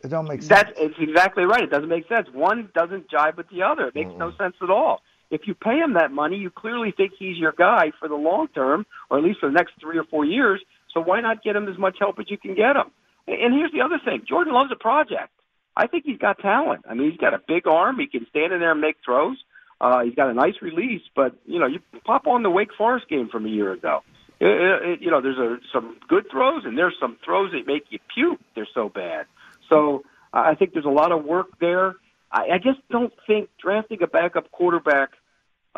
It 0.03 0.09
don't 0.09 0.29
make 0.29 0.43
sense. 0.43 0.49
That's 0.49 0.71
it's 0.77 0.95
exactly 0.99 1.45
right. 1.45 1.63
It 1.63 1.71
doesn't 1.71 1.89
make 1.89 2.09
sense. 2.09 2.29
One 2.33 2.71
doesn't 2.75 3.11
jive 3.11 3.37
with 3.37 3.49
the 3.51 3.63
other. 3.63 3.89
It 3.89 3.95
makes 3.95 4.13
no 4.17 4.33
sense 4.37 4.55
at 4.63 4.71
all. 4.71 5.01
If 5.31 5.43
you 5.47 5.55
pay 5.55 5.79
him 5.79 5.95
that 5.95 6.11
money, 6.11 6.37
you 6.37 6.51
clearly 6.51 6.93
think 6.97 7.13
he's 7.19 7.37
your 7.37 7.53
guy 7.53 7.93
for 7.99 8.09
the 8.09 8.15
long 8.15 8.49
term, 8.49 8.87
or 9.11 9.19
at 9.19 9.25
least 9.25 9.41
for 9.41 9.47
the 9.47 9.53
next 9.53 9.73
three 9.81 9.99
or 9.99 10.05
four 10.05 10.25
years. 10.25 10.61
So 10.95 11.01
why 11.01 11.21
not 11.21 11.43
get 11.43 11.55
him 11.55 11.69
as 11.69 11.77
much 11.79 11.97
help 11.99 12.19
as 12.19 12.31
you 12.31 12.39
can 12.39 12.55
get 12.55 12.77
him? 12.77 12.91
And 13.29 13.55
here's 13.55 13.73
the 13.73 13.83
other 13.83 14.01
thing: 14.05 14.23
Jordan 14.29 14.55
loves 14.55 14.71
a 14.73 14.77
project. 14.77 15.31
I 15.77 15.87
think 15.87 16.05
he's 16.07 16.19
got 16.19 16.39
talent. 16.41 16.85
I 16.89 16.95
mean, 16.95 17.11
he's 17.11 17.21
got 17.21 17.35
a 17.35 17.41
big 17.47 17.67
arm. 17.67 17.99
He 17.99 18.07
can 18.07 18.27
stand 18.31 18.53
in 18.53 18.61
there 18.61 18.73
and 18.73 18.81
make 18.81 18.97
throws. 19.05 19.37
Uh, 19.81 20.03
he's 20.03 20.15
got 20.15 20.29
a 20.29 20.35
nice 20.35 20.55
release. 20.61 21.03
But 21.15 21.37
you 21.47 21.61
know, 21.61 21.67
you 21.67 21.81
pop 22.05 22.27
on 22.27 22.43
the 22.43 22.51
Wake 22.51 22.75
Forest 22.77 23.09
game 23.09 23.29
from 23.29 23.47
a 23.47 23.49
year 23.49 23.73
ago. 23.73 24.03
It, 24.41 24.47
it, 24.47 25.03
you 25.03 25.11
know, 25.11 25.21
there's 25.21 25.39
a, 25.39 25.59
some 25.73 25.97
good 26.09 26.27
throws, 26.31 26.65
and 26.65 26.77
there's 26.79 26.95
some 27.01 27.17
throws 27.25 27.53
that 27.53 27.67
make 27.67 27.85
you 27.91 27.99
puke. 28.15 28.41
They're 28.55 28.69
so 28.73 28.89
bad. 28.89 29.27
So 29.69 30.05
I 30.33 30.55
think 30.55 30.73
there's 30.73 30.85
a 30.85 30.91
lot 30.91 31.13
of 31.13 31.25
work 31.25 31.59
there. 31.61 31.97
I, 32.31 32.55
I 32.55 32.59
just 32.59 32.81
don't 32.91 33.13
think 33.27 33.51
drafting 33.61 34.03
a 34.03 34.07
backup 34.07 34.51
quarterback 34.51 35.11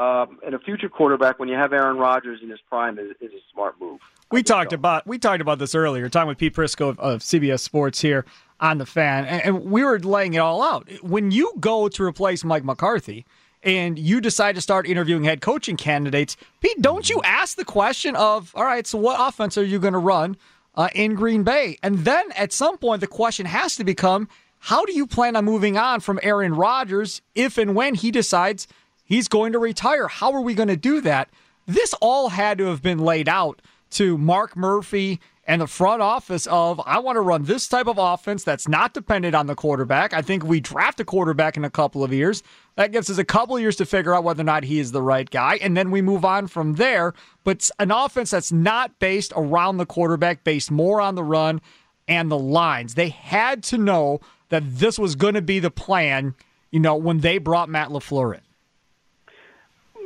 um, 0.00 0.38
and 0.45 0.54
a 0.54 0.59
future 0.59 0.88
quarterback 0.88 1.38
when 1.38 1.49
you 1.50 1.57
have 1.57 1.75
Aaron 1.75 1.99
Rodgers 1.99 2.40
in 2.42 2.49
his 2.49 2.59
prime 2.69 2.99
is, 2.99 3.11
is 3.21 3.33
a 3.33 3.42
smart 3.52 3.78
move. 3.78 4.00
We 4.33 4.42
talked 4.42 4.73
about 4.73 5.07
we 5.07 5.19
talked 5.19 5.42
about 5.42 5.59
this 5.59 5.75
earlier. 5.75 6.09
Talking 6.09 6.28
with 6.28 6.38
Pete 6.38 6.54
Prisco 6.54 6.88
of, 6.88 6.99
of 6.99 7.21
CBS 7.21 7.61
Sports 7.61 8.00
here 8.00 8.25
on 8.61 8.78
the 8.78 8.87
fan, 8.87 9.26
and, 9.26 9.42
and 9.42 9.64
we 9.71 9.85
were 9.85 9.99
laying 9.99 10.35
it 10.35 10.38
all 10.38 10.62
out. 10.62 10.88
When 11.02 11.30
you 11.30 11.52
go 11.61 11.88
to 11.88 12.02
replace 12.02 12.45
Mike 12.45 12.64
McCarthy, 12.64 13.26
and 13.62 13.99
you 13.99 14.23
decide 14.23 14.54
to 14.54 14.62
start 14.62 14.87
interviewing 14.87 15.25
head 15.25 15.42
coaching 15.42 15.76
candidates, 15.76 16.37
Pete, 16.61 16.80
don't 16.80 17.11
you 17.11 17.21
ask 17.23 17.57
the 17.57 17.64
question 17.64 18.16
of, 18.16 18.52
all 18.54 18.64
right, 18.64 18.87
so 18.87 18.97
what 18.97 19.16
offense 19.21 19.59
are 19.59 19.64
you 19.64 19.78
going 19.78 19.92
to 19.92 19.99
run 19.99 20.37
uh, 20.76 20.88
in 20.95 21.14
Green 21.14 21.42
Bay? 21.42 21.78
And 21.83 21.99
then 21.99 22.33
at 22.33 22.52
some 22.54 22.78
point, 22.78 23.02
the 23.02 23.07
question 23.07 23.45
has 23.45 23.76
to 23.76 23.85
become, 23.85 24.28
how 24.61 24.85
do 24.87 24.92
you 24.92 25.07
plan 25.07 25.37
on 25.37 25.45
moving 25.45 25.76
on 25.76 26.00
from 26.00 26.19
Aaron 26.23 26.54
Rodgers 26.54 27.21
if 27.35 27.59
and 27.59 27.75
when 27.75 27.95
he 27.95 28.11
decides 28.11 28.66
he's 29.11 29.29
going 29.29 29.52
to 29.52 29.59
retire? 29.59 30.09
How 30.09 30.33
are 30.33 30.40
we 30.40 30.55
going 30.55 30.69
to 30.69 30.76
do 30.76 31.02
that? 31.02 31.29
This 31.67 31.93
all 32.00 32.31
had 32.31 32.57
to 32.59 32.67
have 32.67 32.81
been 32.81 33.00
laid 33.00 33.29
out 33.29 33.61
to 33.90 34.17
Mark 34.17 34.57
Murphy 34.57 35.21
and 35.45 35.61
the 35.61 35.67
front 35.67 36.00
office 36.00 36.47
of 36.47 36.81
I 36.87 37.00
want 37.00 37.17
to 37.17 37.21
run 37.21 37.43
this 37.43 37.67
type 37.67 37.88
of 37.88 37.99
offense 37.99 38.45
that's 38.45 38.69
not 38.69 38.95
dependent 38.95 39.35
on 39.35 39.49
the 39.49 39.57
quarterback. 39.57 40.14
I 40.14 40.23
think 40.23 40.45
we 40.45 40.61
draft 40.61 41.00
a 41.00 41.05
quarterback 41.05 41.57
in 41.57 41.64
a 41.64 41.71
couple 41.71 42.05
of 42.05 42.12
years. 42.12 42.45
That 42.76 42.93
gives 42.93 43.11
us 43.11 43.19
a 43.19 43.25
couple 43.25 43.57
of 43.57 43.62
years 43.62 43.75
to 43.76 43.85
figure 43.85 44.14
out 44.14 44.23
whether 44.23 44.43
or 44.43 44.45
not 44.45 44.62
he 44.62 44.79
is 44.79 44.93
the 44.93 45.02
right 45.02 45.29
guy, 45.29 45.57
and 45.57 45.76
then 45.76 45.90
we 45.90 46.02
move 46.02 46.25
on 46.25 46.47
from 46.47 46.75
there. 46.75 47.14
But 47.43 47.69
an 47.81 47.90
offense 47.90 48.31
that's 48.31 48.52
not 48.52 49.00
based 49.00 49.33
around 49.35 49.79
the 49.79 49.87
quarterback, 49.87 50.45
based 50.45 50.71
more 50.71 51.00
on 51.00 51.17
the 51.17 51.25
run 51.25 51.61
and 52.07 52.31
the 52.31 52.38
lines. 52.38 52.95
They 52.95 53.09
had 53.09 53.64
to 53.64 53.79
know 53.79 54.21
that 54.50 54.62
this 54.64 55.00
was 55.00 55.17
going 55.17 55.35
to 55.35 55.43
be 55.43 55.59
the 55.59 55.71
plan, 55.71 56.37
you 56.71 56.79
know, 56.79 56.95
when 56.95 57.21
they 57.21 57.38
brought 57.38 57.69
Matt 57.69 57.88
LaFleur 57.88 58.35
in. 58.35 58.40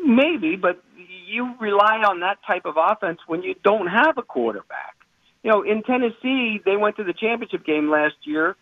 Maybe, 0.05 0.57
but 0.57 0.83
you 1.27 1.55
rely 1.61 2.03
on 2.07 2.21
that 2.21 2.39
type 2.47 2.65
of 2.65 2.77
offense 2.77 3.19
when 3.27 3.43
you 3.43 3.55
don't 3.63 3.87
have 3.87 4.19
a 4.19 4.23
quarterback. 4.23 4.97
You 5.43 5.51
know, 5.51 5.63
in 5.63 5.83
Tennessee, 5.83 6.61
they 6.65 6.77
went 6.77 6.97
to 6.97 7.05
the 7.05 7.13
championship 7.13 7.65
game 7.65 7.91
last 7.91 8.15
year 8.25 8.57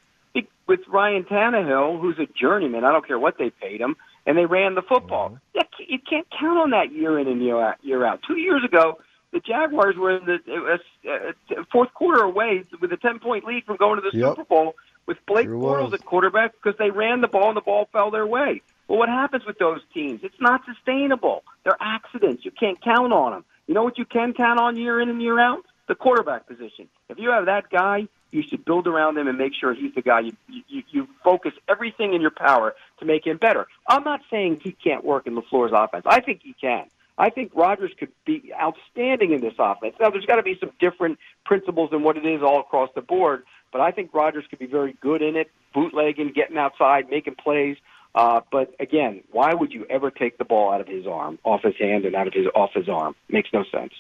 with 0.67 0.81
Ryan 0.89 1.25
Tannehill, 1.25 2.01
who's 2.01 2.19
a 2.19 2.27
journeyman. 2.27 2.85
I 2.85 2.93
don't 2.93 3.07
care 3.07 3.19
what 3.19 3.37
they 3.39 3.51
paid 3.51 3.81
him, 3.81 3.97
and 4.27 4.39
they 4.39 4.47
ran 4.47 4.75
the 4.75 4.83
football. 4.83 5.39
Mm-hmm. 5.55 5.83
You 5.89 5.99
can't 5.99 6.27
count 6.39 6.59
on 6.59 6.71
that 6.71 6.93
year 6.93 7.19
in 7.19 7.29
and 7.29 7.43
year 7.43 7.61
out. 7.61 7.77
Year 7.83 8.05
out. 8.07 8.21
Two 8.27 8.39
years 8.39 8.65
ago, 8.65 8.99
the 9.33 9.41
Jaguars 9.41 9.97
were 9.97 10.17
in 10.17 10.25
the 10.25 10.39
uh, 10.49 11.11
uh, 11.11 11.65
fourth 11.73 11.93
quarter 11.95 12.23
away 12.23 12.65
with 12.81 12.93
a 12.93 12.97
ten 12.97 13.19
point 13.19 13.45
lead 13.45 13.65
from 13.65 13.77
going 13.77 14.01
to 14.01 14.11
the 14.11 14.17
yep. 14.17 14.31
Super 14.31 14.45
Bowl 14.45 14.75
with 15.07 15.19
Blake 15.27 15.47
sure 15.47 15.57
Bortles 15.57 15.93
at 15.93 16.05
quarterback 16.05 16.53
because 16.53 16.79
they 16.79 16.91
ran 16.91 17.21
the 17.21 17.29
ball 17.29 17.49
and 17.49 17.57
the 17.57 17.63
ball 17.63 17.89
fell 17.93 18.11
their 18.11 18.27
way. 18.27 18.63
Well, 18.89 18.99
what 18.99 19.09
happens 19.09 19.45
with 19.47 19.59
those 19.59 19.81
teams? 19.95 20.21
It's 20.23 20.41
not 20.41 20.63
sustainable. 20.67 21.45
They're 21.65 21.77
accidents. 21.81 22.45
You 22.45 22.51
can't 22.51 22.81
count 22.83 23.13
on 23.13 23.33
them. 23.33 23.45
You 23.67 23.75
know 23.75 23.85
what 23.85 23.99
you 23.99 24.05
can 24.05 24.35
count 24.35 24.61
on 24.61 24.77
year 24.77 25.01
in 25.01 25.09
and 25.09 25.23
year 25.23 25.39
out? 25.41 25.65
The 25.89 25.95
quarterback 25.95 26.47
position. 26.47 26.89
If 27.09 27.19
you 27.19 27.31
have 27.31 27.47
that 27.47 27.71
guy, 27.71 28.09
you 28.31 28.43
should 28.43 28.65
build 28.65 28.87
around 28.87 29.19
him 29.19 29.29
and 29.29 29.39
make 29.39 29.53
sure 29.55 29.75
he's 29.75 29.95
the 29.95 30.03
guy. 30.03 30.21
You, 30.21 30.33
you, 30.69 30.83
you 30.91 31.09
focus 31.23 31.53
everything 31.69 32.15
in 32.15 32.21
your 32.21 32.31
power 32.31 32.75
to 32.99 33.05
make 33.05 33.27
him 33.27 33.37
better. 33.37 33.67
I'm 33.87 34.05
not 34.05 34.21
saying 34.31 34.61
he 34.63 34.73
can't 34.73 35.05
work 35.05 35.27
in 35.27 35.37
LaFleur's 35.37 35.73
offense. 35.75 36.05
I 36.07 36.21
think 36.21 36.41
he 36.43 36.55
can. 36.61 36.87
I 37.19 37.31
think 37.31 37.53
Rodgers 37.55 37.93
could 37.99 38.11
be 38.25 38.53
outstanding 38.59 39.33
in 39.33 39.43
this 39.43 39.55
offense. 39.59 39.95
Now, 40.01 40.11
there's 40.11 40.25
got 40.25 40.37
to 40.37 40.43
be 40.43 40.57
some 40.59 40.71
different 40.81 41.19
principles 41.45 41.91
than 41.91 42.03
what 42.03 42.17
it 42.17 42.25
is 42.25 42.43
all 42.43 42.61
across 42.61 42.89
the 42.95 43.03
board, 43.03 43.45
but 43.71 43.81
I 43.81 43.91
think 43.91 44.15
Rodgers 44.15 44.45
could 44.49 44.59
be 44.59 44.67
very 44.67 44.95
good 45.01 45.21
in 45.21 45.37
it, 45.37 45.51
bootlegging, 45.75 46.33
getting 46.33 46.57
outside, 46.57 47.11
making 47.11 47.35
plays. 47.35 47.77
Uh, 48.15 48.41
but 48.51 48.75
again, 48.79 49.23
why 49.31 49.55
would 49.55 49.73
you 49.73 49.87
ever 49.89 50.11
take 50.11 50.39
the 50.39 50.45
ball 50.45 50.73
out 50.73 50.81
of 50.81 50.87
his 50.87 51.07
arm, 51.07 51.39
off 51.45 51.63
his 51.63 51.77
hand, 51.77 52.05
and 52.05 52.15
out 52.15 52.27
of 52.27 52.35
his 52.35 52.47
off 52.55 52.71
his 52.75 52.89
arm? 52.89 53.15
Makes 53.29 53.53
no 53.53 53.65
sense. 53.65 53.93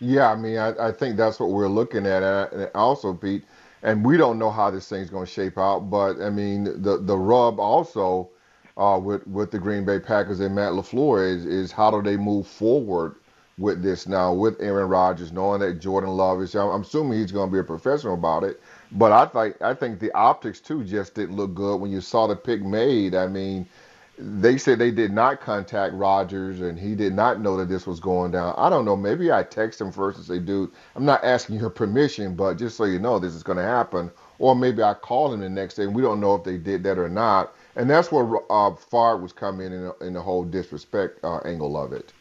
Yeah, 0.00 0.30
I 0.30 0.36
mean, 0.36 0.58
I, 0.58 0.88
I 0.88 0.92
think 0.92 1.16
that's 1.16 1.40
what 1.40 1.50
we're 1.50 1.68
looking 1.68 2.06
at. 2.06 2.22
Uh, 2.22 2.68
also, 2.74 3.14
Pete, 3.14 3.44
and 3.82 4.04
we 4.04 4.16
don't 4.16 4.38
know 4.38 4.50
how 4.50 4.70
this 4.70 4.88
thing's 4.88 5.10
going 5.10 5.26
to 5.26 5.30
shape 5.30 5.58
out. 5.58 5.80
But 5.90 6.20
I 6.20 6.30
mean, 6.30 6.64
the 6.82 6.98
the 6.98 7.16
rub 7.16 7.58
also 7.58 8.30
uh, 8.76 9.00
with 9.02 9.26
with 9.26 9.50
the 9.50 9.58
Green 9.58 9.84
Bay 9.84 9.98
Packers 9.98 10.40
and 10.40 10.54
Matt 10.54 10.72
LaFleur 10.72 11.26
is 11.28 11.44
is 11.44 11.72
how 11.72 11.90
do 11.90 12.02
they 12.02 12.16
move 12.16 12.46
forward 12.46 13.16
with 13.58 13.82
this 13.82 14.08
now 14.08 14.32
with 14.32 14.60
Aaron 14.60 14.88
Rodgers, 14.88 15.32
knowing 15.32 15.60
that 15.60 15.80
Jordan 15.80 16.10
Love 16.10 16.40
is. 16.42 16.54
I'm 16.54 16.82
assuming 16.82 17.18
he's 17.18 17.32
going 17.32 17.48
to 17.48 17.52
be 17.52 17.60
a 17.60 17.64
professional 17.64 18.14
about 18.14 18.44
it. 18.44 18.60
But 18.94 19.12
I 19.12 19.26
think 19.26 19.60
I 19.60 19.74
think 19.74 19.98
the 19.98 20.12
optics 20.12 20.60
too 20.60 20.84
just 20.84 21.14
didn't 21.14 21.36
look 21.36 21.54
good 21.54 21.76
when 21.80 21.90
you 21.90 22.00
saw 22.00 22.26
the 22.26 22.36
pick 22.36 22.62
made. 22.62 23.14
I 23.14 23.26
mean, 23.26 23.68
they 24.16 24.56
said 24.56 24.78
they 24.78 24.92
did 24.92 25.12
not 25.12 25.40
contact 25.40 25.94
Rodgers 25.94 26.60
and 26.60 26.78
he 26.78 26.94
did 26.94 27.12
not 27.12 27.40
know 27.40 27.56
that 27.56 27.68
this 27.68 27.86
was 27.86 27.98
going 27.98 28.30
down. 28.30 28.54
I 28.56 28.70
don't 28.70 28.84
know. 28.84 28.96
Maybe 28.96 29.32
I 29.32 29.42
text 29.42 29.80
him 29.80 29.90
first 29.90 30.18
and 30.18 30.26
say, 30.26 30.38
"Dude, 30.38 30.70
I'm 30.94 31.04
not 31.04 31.24
asking 31.24 31.58
your 31.58 31.70
permission, 31.70 32.36
but 32.36 32.54
just 32.54 32.76
so 32.76 32.84
you 32.84 33.00
know, 33.00 33.18
this 33.18 33.34
is 33.34 33.42
going 33.42 33.58
to 33.58 33.64
happen." 33.64 34.12
Or 34.38 34.54
maybe 34.54 34.82
I 34.82 34.94
call 34.94 35.32
him 35.32 35.40
the 35.40 35.48
next 35.48 35.74
day 35.74 35.84
and 35.84 35.94
we 35.94 36.02
don't 36.02 36.20
know 36.20 36.36
if 36.36 36.44
they 36.44 36.56
did 36.56 36.84
that 36.84 36.98
or 36.98 37.08
not. 37.08 37.54
And 37.76 37.90
that's 37.90 38.12
where 38.12 38.40
uh, 38.50 38.74
Favre 38.76 39.16
was 39.16 39.32
coming 39.32 39.72
in 39.72 39.92
in 40.00 40.12
the 40.12 40.22
whole 40.22 40.44
disrespect 40.44 41.18
uh, 41.24 41.38
angle 41.38 41.76
of 41.76 41.92
it. 41.92 42.12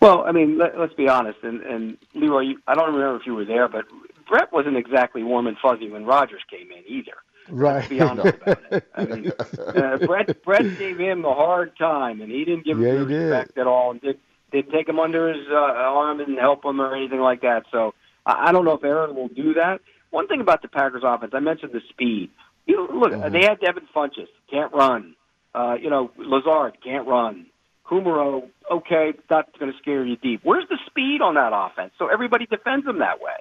Well, 0.00 0.24
I 0.26 0.32
mean, 0.32 0.56
let, 0.56 0.74
us 0.76 0.90
be 0.96 1.08
honest, 1.08 1.38
and, 1.42 1.60
and 1.62 1.98
Leroy, 2.14 2.54
I 2.66 2.74
don't 2.74 2.94
remember 2.94 3.16
if 3.16 3.26
you 3.26 3.34
were 3.34 3.44
there, 3.44 3.68
but 3.68 3.84
Brett 4.30 4.52
wasn't 4.52 4.76
exactly 4.76 5.22
warm 5.22 5.46
and 5.46 5.58
fuzzy 5.58 5.90
when 5.90 6.06
Rodgers 6.06 6.40
came 6.48 6.70
in 6.70 6.84
either. 6.86 7.12
Right. 7.50 7.74
Let's 7.76 7.88
be 7.88 8.00
honest 8.00 8.36
about 8.36 8.58
it. 8.70 8.88
I 8.94 9.04
mean, 9.04 9.32
uh, 9.58 9.98
Brett 10.06 10.42
Brett 10.42 10.78
gave 10.78 10.98
him 10.98 11.24
a 11.24 11.34
hard 11.34 11.76
time, 11.76 12.20
and 12.20 12.30
he 12.30 12.44
didn't 12.44 12.64
give 12.64 12.78
yeah, 12.78 12.92
him 12.92 13.06
respect 13.06 13.56
did. 13.56 13.62
at 13.62 13.66
all, 13.66 13.90
and 13.90 14.00
did 14.00 14.18
did 14.52 14.70
take 14.70 14.88
him 14.88 14.98
under 14.98 15.28
his 15.28 15.46
uh, 15.50 15.54
arm 15.54 16.20
and 16.20 16.38
help 16.38 16.64
him 16.64 16.80
or 16.80 16.94
anything 16.94 17.20
like 17.20 17.42
that. 17.42 17.64
So 17.72 17.94
I, 18.24 18.48
I 18.48 18.52
don't 18.52 18.64
know 18.64 18.74
if 18.74 18.84
Aaron 18.84 19.14
will 19.16 19.28
do 19.28 19.54
that. 19.54 19.80
One 20.10 20.28
thing 20.28 20.40
about 20.40 20.62
the 20.62 20.68
Packers 20.68 21.02
offense, 21.04 21.32
I 21.34 21.40
mentioned 21.40 21.72
the 21.72 21.82
speed. 21.88 22.30
You 22.66 22.76
know, 22.76 22.98
look, 22.98 23.12
mm-hmm. 23.12 23.32
they 23.32 23.42
had 23.42 23.60
Devin 23.60 23.88
Funchess, 23.94 24.28
can't 24.50 24.72
run. 24.72 25.14
Uh, 25.54 25.74
you 25.80 25.90
know, 25.90 26.12
Lazard 26.16 26.78
can't 26.84 27.06
run. 27.06 27.46
Kumerow, 27.84 28.48
okay, 28.70 29.12
that's 29.28 29.50
going 29.58 29.72
to 29.72 29.78
scare 29.78 30.04
you 30.04 30.16
deep. 30.16 30.40
Where's 30.44 30.68
the 30.68 30.78
speed 30.86 31.20
on 31.20 31.34
that 31.34 31.50
offense? 31.52 31.92
So 31.98 32.06
everybody 32.06 32.46
defends 32.46 32.86
them 32.86 33.00
that 33.00 33.20
way. 33.20 33.32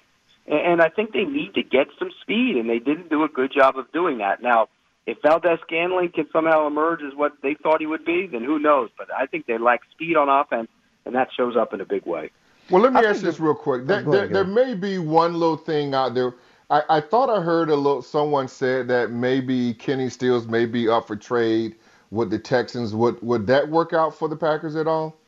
And 0.49 0.81
I 0.81 0.89
think 0.89 1.13
they 1.13 1.25
need 1.25 1.53
to 1.53 1.63
get 1.63 1.87
some 1.99 2.09
speed, 2.21 2.55
and 2.57 2.67
they 2.67 2.79
didn't 2.79 3.09
do 3.09 3.23
a 3.23 3.29
good 3.29 3.51
job 3.53 3.77
of 3.77 3.91
doing 3.91 4.17
that. 4.17 4.41
Now, 4.41 4.67
if 5.05 5.17
Valdes-Scantling 5.21 6.11
can 6.13 6.27
somehow 6.33 6.65
emerge 6.65 7.01
as 7.03 7.15
what 7.15 7.33
they 7.43 7.55
thought 7.61 7.79
he 7.79 7.85
would 7.85 8.03
be, 8.03 8.27
then 8.27 8.43
who 8.43 8.57
knows? 8.57 8.89
But 8.97 9.09
I 9.15 9.27
think 9.27 9.45
they 9.45 9.59
lack 9.59 9.81
speed 9.91 10.17
on 10.17 10.27
offense, 10.27 10.69
and 11.05 11.13
that 11.13 11.29
shows 11.37 11.55
up 11.55 11.73
in 11.73 11.81
a 11.81 11.85
big 11.85 12.05
way. 12.05 12.31
Well, 12.71 12.81
let 12.81 12.93
me 12.93 12.99
I 12.99 13.09
ask 13.09 13.21
this 13.21 13.39
real 13.39 13.55
quick. 13.55 13.85
There, 13.85 14.01
there, 14.01 14.27
there, 14.27 14.43
may 14.43 14.73
be 14.73 14.97
one 14.97 15.33
little 15.33 15.57
thing 15.57 15.93
out 15.93 16.13
there. 16.13 16.35
I, 16.69 16.81
I 16.89 17.01
thought 17.01 17.29
I 17.29 17.41
heard 17.41 17.69
a 17.69 17.75
little. 17.75 18.01
Someone 18.01 18.47
said 18.47 18.87
that 18.87 19.11
maybe 19.11 19.73
Kenny 19.73 20.09
Stills 20.09 20.47
may 20.47 20.65
be 20.65 20.87
up 20.87 21.07
for 21.07 21.15
trade 21.15 21.75
with 22.11 22.29
the 22.29 22.37
Texans. 22.37 22.93
Would 22.93 23.21
would 23.23 23.47
that 23.47 23.69
work 23.69 23.93
out 23.93 24.15
for 24.17 24.27
the 24.27 24.35
Packers 24.35 24.75
at 24.75 24.87
all? 24.87 25.18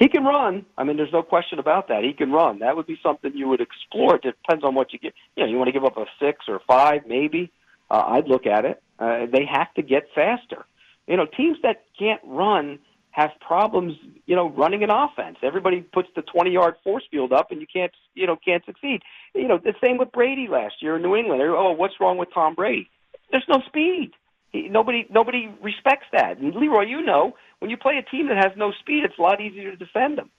He 0.00 0.08
can 0.08 0.24
run. 0.24 0.64
I 0.78 0.84
mean, 0.84 0.96
there's 0.96 1.12
no 1.12 1.22
question 1.22 1.58
about 1.58 1.88
that. 1.88 2.02
He 2.04 2.14
can 2.14 2.32
run. 2.32 2.60
That 2.60 2.74
would 2.74 2.86
be 2.86 2.98
something 3.02 3.32
you 3.36 3.46
would 3.48 3.60
explore. 3.60 4.16
It 4.16 4.22
depends 4.22 4.64
on 4.64 4.74
what 4.74 4.94
you 4.94 4.98
get. 4.98 5.12
You 5.36 5.44
know, 5.44 5.50
you 5.50 5.58
want 5.58 5.68
to 5.68 5.72
give 5.72 5.84
up 5.84 5.98
a 5.98 6.06
six 6.18 6.46
or 6.48 6.60
five, 6.66 7.02
maybe. 7.06 7.52
Uh, 7.90 8.04
I'd 8.06 8.26
look 8.26 8.46
at 8.46 8.64
it. 8.64 8.82
Uh, 8.98 9.26
they 9.30 9.44
have 9.44 9.72
to 9.74 9.82
get 9.82 10.04
faster. 10.14 10.64
You 11.06 11.18
know, 11.18 11.26
teams 11.26 11.58
that 11.62 11.84
can't 11.98 12.20
run 12.24 12.78
have 13.10 13.30
problems. 13.46 13.92
You 14.24 14.36
know, 14.36 14.48
running 14.48 14.82
an 14.82 14.90
offense. 14.90 15.36
Everybody 15.42 15.82
puts 15.82 16.08
the 16.16 16.22
20-yard 16.22 16.76
force 16.82 17.04
field 17.10 17.34
up, 17.34 17.50
and 17.50 17.60
you 17.60 17.66
can't. 17.70 17.92
You 18.14 18.26
know, 18.26 18.36
can't 18.42 18.64
succeed. 18.64 19.02
You 19.34 19.48
know, 19.48 19.58
the 19.58 19.74
same 19.84 19.98
with 19.98 20.12
Brady 20.12 20.48
last 20.48 20.76
year 20.80 20.96
in 20.96 21.02
New 21.02 21.14
England. 21.14 21.42
Oh, 21.42 21.72
what's 21.72 22.00
wrong 22.00 22.16
with 22.16 22.32
Tom 22.32 22.54
Brady? 22.54 22.88
There's 23.30 23.44
no 23.50 23.60
speed. 23.66 24.12
He, 24.50 24.68
nobody 24.68 25.06
nobody 25.10 25.52
respects 25.62 26.06
that. 26.12 26.38
And 26.38 26.54
Leroy, 26.54 26.84
you 26.84 27.02
know, 27.02 27.34
when 27.60 27.70
you 27.70 27.76
play 27.76 27.98
a 27.98 28.02
team 28.02 28.28
that 28.28 28.36
has 28.36 28.52
no 28.56 28.72
speed, 28.72 29.04
it's 29.04 29.18
a 29.18 29.22
lot 29.22 29.40
easier 29.40 29.70
to 29.70 29.76
defend 29.76 30.18
them. 30.18 30.30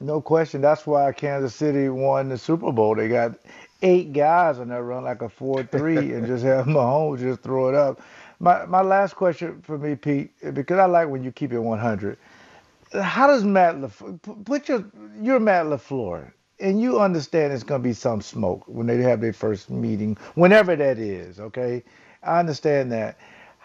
No 0.00 0.20
question. 0.20 0.60
That's 0.60 0.86
why 0.86 1.12
Kansas 1.12 1.54
City 1.54 1.88
won 1.88 2.28
the 2.28 2.38
Super 2.38 2.72
Bowl. 2.72 2.96
They 2.96 3.08
got 3.08 3.38
eight 3.82 4.12
guys 4.12 4.58
on 4.58 4.68
that 4.68 4.82
run 4.82 5.04
like 5.04 5.22
a 5.22 5.28
four-three, 5.28 6.12
and 6.14 6.26
just 6.26 6.44
have 6.44 6.66
Mahomes 6.66 7.20
just 7.20 7.42
throw 7.42 7.68
it 7.68 7.74
up. 7.74 8.00
My 8.40 8.66
my 8.66 8.80
last 8.80 9.14
question 9.14 9.62
for 9.62 9.78
me, 9.78 9.94
Pete, 9.94 10.32
because 10.54 10.78
I 10.78 10.86
like 10.86 11.08
when 11.08 11.22
you 11.22 11.30
keep 11.30 11.52
it 11.52 11.60
100. 11.60 12.18
How 13.00 13.26
does 13.26 13.44
Matt 13.44 13.76
LaFleur 13.76 14.44
put 14.44 14.68
your 14.68 14.84
you're 15.20 15.38
Matt 15.38 15.66
LaFleur, 15.66 16.32
and 16.58 16.80
you 16.80 17.00
understand 17.00 17.52
it's 17.52 17.62
going 17.62 17.82
to 17.82 17.88
be 17.88 17.94
some 17.94 18.20
smoke 18.20 18.64
when 18.66 18.86
they 18.86 18.98
have 18.98 19.20
their 19.20 19.32
first 19.32 19.70
meeting, 19.70 20.16
whenever 20.34 20.74
that 20.74 20.98
is. 20.98 21.38
Okay, 21.38 21.84
I 22.22 22.40
understand 22.40 22.90
that. 22.92 23.18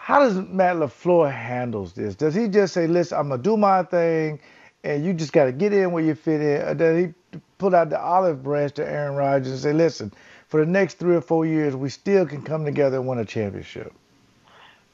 How 0.08 0.20
does 0.20 0.36
Matt 0.36 0.76
LaFleur 0.76 1.30
handles 1.30 1.92
this? 1.92 2.14
Does 2.14 2.34
he 2.34 2.48
just 2.48 2.72
say, 2.72 2.86
"Listen, 2.86 3.18
I'm 3.18 3.28
gonna 3.28 3.42
do 3.42 3.58
my 3.58 3.82
thing, 3.82 4.40
and 4.82 5.04
you 5.04 5.12
just 5.12 5.34
got 5.34 5.44
to 5.44 5.52
get 5.52 5.74
in 5.74 5.92
where 5.92 6.02
you 6.02 6.14
fit 6.14 6.40
in"? 6.40 6.62
Or 6.62 6.74
does 6.74 6.98
he 6.98 7.38
put 7.58 7.74
out 7.74 7.90
the 7.90 8.00
olive 8.00 8.42
branch 8.42 8.72
to 8.76 8.90
Aaron 8.90 9.16
Rodgers 9.16 9.48
and 9.48 9.58
say, 9.58 9.74
"Listen, 9.74 10.10
for 10.46 10.64
the 10.64 10.70
next 10.70 10.94
three 10.94 11.14
or 11.14 11.20
four 11.20 11.44
years, 11.44 11.76
we 11.76 11.90
still 11.90 12.24
can 12.24 12.40
come 12.40 12.64
together 12.64 12.96
and 12.96 13.06
win 13.06 13.18
a 13.18 13.24
championship"? 13.26 13.92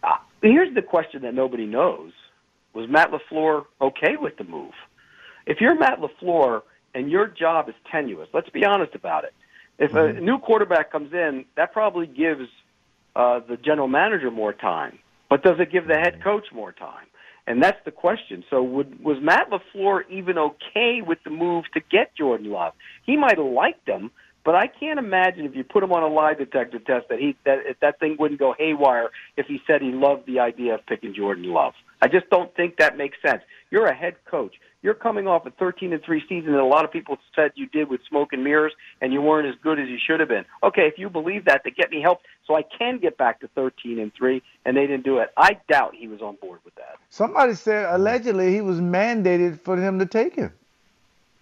Uh, 0.02 0.16
here's 0.42 0.75
the 0.75 0.83
question 0.83 1.23
that 1.23 1.33
nobody 1.33 1.64
knows: 1.64 2.11
Was 2.73 2.88
Matt 2.88 3.12
LaFleur 3.12 3.66
okay 3.80 4.16
with 4.16 4.37
the 4.37 4.42
move? 4.42 4.75
If 5.47 5.61
you're 5.61 5.78
Matt 5.78 6.00
LaFleur 6.00 6.62
and 6.92 7.09
your 7.09 7.28
job 7.28 7.68
is 7.68 7.76
tenuous, 7.88 8.28
let's 8.33 8.50
be 8.50 8.64
honest 8.64 8.97
about 8.97 9.23
it. 9.23 9.33
If 9.78 9.92
mm-hmm. 9.92 10.18
a 10.18 10.21
new 10.21 10.40
quarterback 10.40 10.90
comes 10.90 11.12
in, 11.12 11.44
that 11.54 11.73
probably 11.73 12.09
gives 12.09 12.49
uh, 13.14 13.38
the 13.38 13.56
general 13.56 13.87
manager 13.87 14.33
more 14.33 14.52
time. 14.52 14.99
But 15.28 15.43
does 15.43 15.57
it 15.59 15.73
give 15.73 15.87
the 15.87 15.95
head 15.95 16.23
coach 16.23 16.47
more 16.52 16.73
time? 16.73 17.07
And 17.47 17.62
that's 17.62 17.78
the 17.85 17.90
question. 17.90 18.45
So 18.49 18.62
would, 18.62 19.02
was 19.02 19.19
Matt 19.21 19.50
LaFleur 19.50 20.02
even 20.11 20.38
okay 20.38 21.00
with 21.07 21.19
the 21.25 21.31
move 21.31 21.64
to 21.75 21.81
get 21.90 22.14
Jordan 22.16 22.50
Love? 22.50 22.73
He 23.04 23.16
might 23.16 23.37
have 23.37 23.47
liked 23.47 23.87
him, 23.87 24.11
but 24.45 24.55
I 24.55 24.67
can't 24.67 24.99
imagine 24.99 25.47
if 25.47 25.55
you 25.55 25.65
put 25.65 25.83
him 25.83 25.93
on 25.93 26.03
a 26.03 26.09
lie 26.09 26.35
detector 26.35 26.79
test 26.79 27.09
that 27.09 27.19
he 27.19 27.37
that 27.45 27.59
that 27.81 27.99
thing 27.99 28.17
wouldn't 28.19 28.39
go 28.39 28.55
haywire 28.59 29.11
if 29.37 29.47
he 29.47 29.61
said 29.67 29.81
he 29.81 29.93
loved 29.93 30.27
the 30.27 30.41
idea 30.41 30.75
of 30.75 30.87
picking 30.87 31.15
Jordan 31.15 31.45
Love. 31.45 31.73
I 32.03 32.09
just 32.09 32.29
don't 32.31 32.55
think 32.55 32.77
that 32.77 32.99
makes 32.99 33.17
sense. 33.25 33.43
You're 33.71 33.87
a 33.87 33.95
head 33.95 34.17
coach. 34.31 34.55
You're 34.83 34.93
coming 34.93 35.27
off 35.27 35.47
a 35.47 35.51
13 35.51 35.95
and 35.95 36.03
3 36.05 36.23
season 36.29 36.53
that 36.53 36.61
a 36.61 36.67
lot 36.67 36.85
of 36.85 36.93
people 36.93 37.17
said 37.35 37.53
you 37.55 37.67
did 37.67 37.89
with 37.89 38.03
smoke 38.07 38.35
and 38.35 38.45
mirrors 38.45 38.75
and 39.01 39.15
you 39.15 39.23
weren't 39.23 39.49
as 39.49 39.55
good 39.63 39.81
as 39.81 39.89
you 39.89 39.97
should 40.07 40.21
have 40.21 40.29
been. 40.29 40.45
Okay, 40.63 40.83
if 40.83 40.99
you 40.99 41.09
believe 41.09 41.47
that, 41.47 41.65
to 41.65 41.71
get 41.71 41.91
me 41.91 42.03
help 42.03 42.21
so 42.47 42.55
I 42.55 42.63
can 42.79 42.99
get 42.99 43.17
back 43.17 43.41
to 43.41 43.49
13 43.55 43.99
and 43.99 44.13
3 44.13 44.43
and 44.67 44.77
they 44.77 44.83
didn't 44.83 45.05
do 45.05 45.19
it. 45.21 45.31
I 45.39 45.57
doubt 45.71 45.95
he 45.95 46.07
was 46.07 46.21
on 46.21 46.37
board 46.37 46.61
with 46.67 46.75
that. 46.75 46.97
Somebody 47.09 47.55
said 47.55 47.87
allegedly 47.95 48.53
he 48.53 48.61
was 48.61 48.79
mandated 48.79 49.59
for 49.63 49.79
him 49.79 49.99
to 50.01 50.05
take 50.05 50.35
him. 50.35 50.53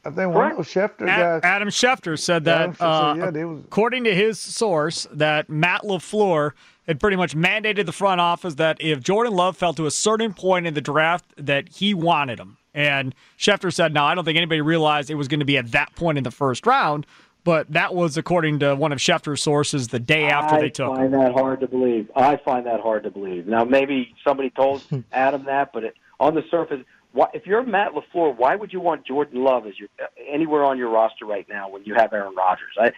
I 0.05 0.11
think 0.11 0.35
one 0.35 0.51
of 0.51 0.57
those 0.57 0.67
Schefter 0.67 1.07
guys. 1.07 1.41
Adam 1.45 1.69
Schefter 1.69 2.19
said 2.19 2.45
that, 2.45 2.81
uh, 2.81 3.15
said, 3.15 3.37
yeah, 3.37 3.45
was... 3.45 3.65
according 3.65 4.05
to 4.05 4.15
his 4.15 4.39
source, 4.41 5.07
that 5.13 5.49
Matt 5.49 5.83
LaFleur 5.83 6.53
had 6.89 6.99
pretty 6.99 7.17
much 7.17 7.37
mandated 7.37 7.87
the 7.87 7.93
front 7.93 8.21
office 8.21 8.57
that 8.57 8.79
if 8.81 9.01
Jordan 9.01 9.35
Love 9.35 9.57
fell 9.57 9.73
to 9.75 9.87
a 9.87 9.91
certain 9.91 10.35
point 10.35 10.67
in 10.67 10.75
the 10.75 10.81
draft, 10.81 11.25
that 11.37 11.69
he 11.69 11.95
wanted 11.95 12.41
him. 12.41 12.57
And 12.75 13.15
Schefter 13.39 13.73
said, 13.73 13.95
"No, 13.95 14.05
I 14.05 14.15
don't 14.15 14.25
think 14.25 14.37
anybody 14.37 14.61
realized 14.61 15.11
it 15.11 15.15
was 15.15 15.29
going 15.29 15.41
to 15.41 15.47
be 15.47 15.59
at 15.59 15.71
that 15.73 15.95
point 15.95 16.19
in 16.19 16.25
the 16.25 16.31
first 16.31 16.67
round." 16.67 17.07
But 17.45 17.73
that 17.73 17.95
was 17.95 18.17
according 18.17 18.61
to 18.61 18.75
one 18.77 18.93
of 18.93 18.99
Schefter's 18.99 19.43
sources 19.43 19.89
the 19.89 19.99
day 19.99 20.29
after 20.29 20.57
I 20.57 20.61
they 20.61 20.71
took. 20.71 20.93
I 20.93 20.97
find 20.97 21.15
him. 21.15 21.21
that 21.21 21.33
hard 21.33 21.61
to 21.61 21.67
believe. 21.67 22.11
I 22.15 22.37
find 22.37 22.67
that 22.67 22.81
hard 22.81 23.03
to 23.03 23.11
believe. 23.11 23.47
Now, 23.47 23.65
maybe 23.65 24.15
somebody 24.25 24.51
told 24.51 24.83
Adam 25.13 25.45
that, 25.47 25.73
but 25.73 25.85
it, 25.85 25.95
on 26.21 26.35
the 26.35 26.45
surface, 26.51 26.85
why, 27.13 27.27
if 27.35 27.47
you're 27.47 27.63
Matt 27.65 27.93
Lafleur, 27.93 28.37
why 28.37 28.57
would 28.57 28.73
you 28.73 28.81
want 28.81 29.07
Jordan 29.07 29.45
Love 29.45 29.67
as 29.67 29.79
your 29.79 29.89
anywhere 30.31 30.65
on 30.65 30.79
your 30.79 30.91
roster 30.91 31.27
right 31.27 31.47
now 31.49 31.69
when 31.69 31.85
you 31.85 31.95
have 31.95 32.13
Aaron 32.13 32.35
Rodgers? 32.35 32.77
I, 32.79 32.93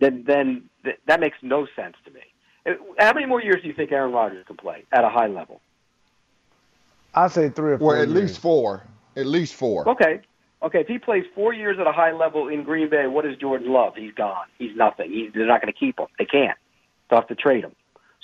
then, 0.00 0.24
then 0.26 0.64
th- 0.84 0.98
that 1.06 1.20
makes 1.20 1.38
no 1.42 1.66
sense 1.74 1.96
to 2.04 2.10
me. 2.10 2.20
Uh, 2.66 2.72
How 2.98 3.12
many 3.12 3.26
more 3.26 3.42
years 3.42 3.62
do 3.62 3.68
you 3.68 3.74
think 3.74 3.92
Aaron 3.92 4.12
Rodgers 4.12 4.44
can 4.46 4.56
play 4.56 4.84
at 4.92 5.04
a 5.04 5.08
high 5.08 5.26
level? 5.28 5.60
I'd 7.14 7.30
say 7.30 7.48
three 7.48 7.72
or 7.72 7.78
four. 7.78 7.88
Well, 7.88 8.02
at 8.02 8.08
years. 8.08 8.20
least 8.20 8.40
four. 8.40 8.84
At 9.16 9.26
least 9.26 9.54
four. 9.54 9.88
Okay. 9.88 10.20
Okay, 10.62 10.80
if 10.80 10.86
he 10.86 10.98
plays 10.98 11.24
four 11.34 11.52
years 11.52 11.76
at 11.78 11.86
a 11.86 11.92
high 11.92 12.12
level 12.12 12.48
in 12.48 12.64
Green 12.64 12.88
Bay, 12.88 13.06
what 13.06 13.26
is 13.26 13.36
Jordan 13.36 13.70
Love? 13.70 13.94
He's 13.96 14.14
gone. 14.14 14.46
He's 14.58 14.74
nothing. 14.74 15.10
He's, 15.10 15.30
they're 15.34 15.46
not 15.46 15.60
going 15.60 15.72
to 15.72 15.78
keep 15.78 15.98
him. 15.98 16.06
They 16.18 16.24
can't. 16.24 16.56
They'll 17.10 17.20
have 17.20 17.28
to 17.28 17.34
trade 17.34 17.64
him. 17.64 17.72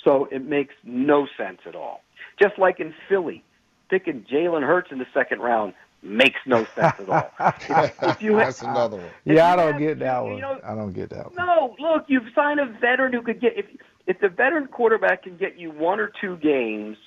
So 0.03 0.27
it 0.31 0.43
makes 0.43 0.73
no 0.83 1.27
sense 1.37 1.59
at 1.67 1.75
all. 1.75 2.01
Just 2.41 2.57
like 2.57 2.79
in 2.79 2.95
Philly, 3.07 3.43
picking 3.91 4.23
Jalen 4.23 4.65
Hurts 4.65 4.91
in 4.91 4.97
the 4.97 5.05
second 5.13 5.41
round 5.41 5.73
makes 6.01 6.39
no 6.47 6.65
sense 6.75 6.95
at 6.99 7.09
all. 7.09 7.29
if, 7.83 8.01
if 8.01 8.21
you 8.23 8.35
That's 8.37 8.61
another 8.63 8.97
one. 8.97 9.05
Yeah, 9.25 9.53
I 9.53 9.55
don't 9.55 9.73
have- 9.73 9.79
get 9.81 9.99
that 9.99 10.23
you 10.23 10.31
one. 10.31 10.39
know- 10.39 10.59
I 10.63 10.73
don't 10.73 10.93
get 10.93 11.09
that 11.11 11.25
one. 11.35 11.35
no, 11.45 11.75
look, 11.77 12.05
you've 12.07 12.23
signed 12.33 12.59
a 12.59 12.65
veteran 12.65 13.13
who 13.13 13.21
could 13.21 13.39
get 13.39 13.55
if 13.57 13.65
if 14.07 14.19
the 14.19 14.29
veteran 14.29 14.65
quarterback 14.67 15.23
can 15.23 15.37
get 15.37 15.59
you 15.59 15.69
one 15.69 15.99
or 15.99 16.11
two 16.19 16.35
games 16.37 16.97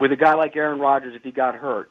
with 0.00 0.10
a 0.10 0.16
guy 0.16 0.34
like 0.34 0.56
Aaron 0.56 0.80
Rodgers 0.80 1.14
if 1.14 1.22
he 1.22 1.30
got 1.30 1.54
hurt, 1.54 1.90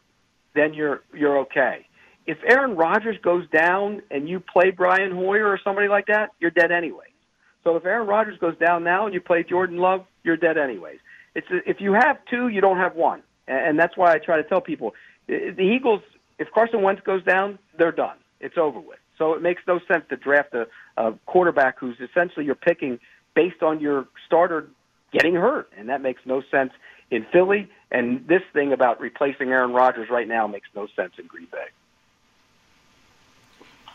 then 0.54 0.74
you're 0.74 1.02
you're 1.14 1.38
okay. 1.40 1.86
If 2.26 2.38
Aaron 2.48 2.76
Rodgers 2.76 3.18
goes 3.24 3.48
down 3.50 4.02
and 4.12 4.28
you 4.28 4.42
play 4.42 4.72
Brian 4.72 5.12
Hoyer 5.12 5.48
or 5.48 5.60
somebody 5.64 5.88
like 5.88 6.08
that, 6.08 6.32
you're 6.40 6.52
dead 6.52 6.72
anyway. 6.72 7.06
So 7.64 7.76
if 7.78 7.86
Aaron 7.86 8.08
Rodgers 8.08 8.38
goes 8.40 8.58
down 8.58 8.84
now 8.84 9.06
and 9.06 9.14
you 9.14 9.22
play 9.22 9.44
Jordan 9.44 9.78
Love, 9.78 10.06
you're 10.24 10.36
dead 10.38 10.58
anyways. 10.58 11.00
It's 11.36 11.48
if 11.66 11.80
you 11.80 11.94
have 11.94 12.18
two, 12.30 12.50
you 12.50 12.60
don't 12.60 12.78
have 12.78 12.96
one, 12.96 13.24
and 13.48 13.78
that's 13.78 13.98
why 13.98 14.14
I 14.14 14.18
try 14.20 14.38
to 14.38 14.44
tell 14.44 14.62
people 14.62 14.94
the 15.28 15.62
Eagles. 15.62 16.02
If 16.40 16.52
Carson 16.52 16.82
Wentz 16.82 17.02
goes 17.04 17.24
down, 17.24 17.60
they're 17.78 17.92
done. 17.92 18.18
It's 18.40 18.58
over 18.58 18.80
with. 18.80 19.00
So 19.18 19.34
it 19.34 19.42
makes 19.42 19.62
no 19.68 19.80
sense 19.88 20.04
to 20.10 20.18
draft 20.18 20.54
a, 20.54 20.68
a 20.98 21.14
quarterback 21.26 21.80
who's 21.80 21.98
essentially 22.00 22.46
you're 22.46 22.56
picking 22.56 23.00
based 23.36 23.62
on 23.62 23.80
your 23.80 24.08
starter 24.26 24.68
getting 25.12 25.36
hurt, 25.36 25.72
and 25.78 25.90
that 25.90 26.02
makes 26.02 26.22
no 26.26 26.42
sense 26.52 26.72
in 27.12 27.26
Philly. 27.32 27.70
And 27.92 28.28
this 28.28 28.42
thing 28.54 28.74
about 28.74 29.00
replacing 29.00 29.50
Aaron 29.50 29.72
Rodgers 29.72 30.10
right 30.10 30.28
now 30.28 30.48
makes 30.48 30.68
no 30.76 30.88
sense 30.96 31.14
in 31.18 31.28
Green 31.28 31.48
Bay. 31.52 31.68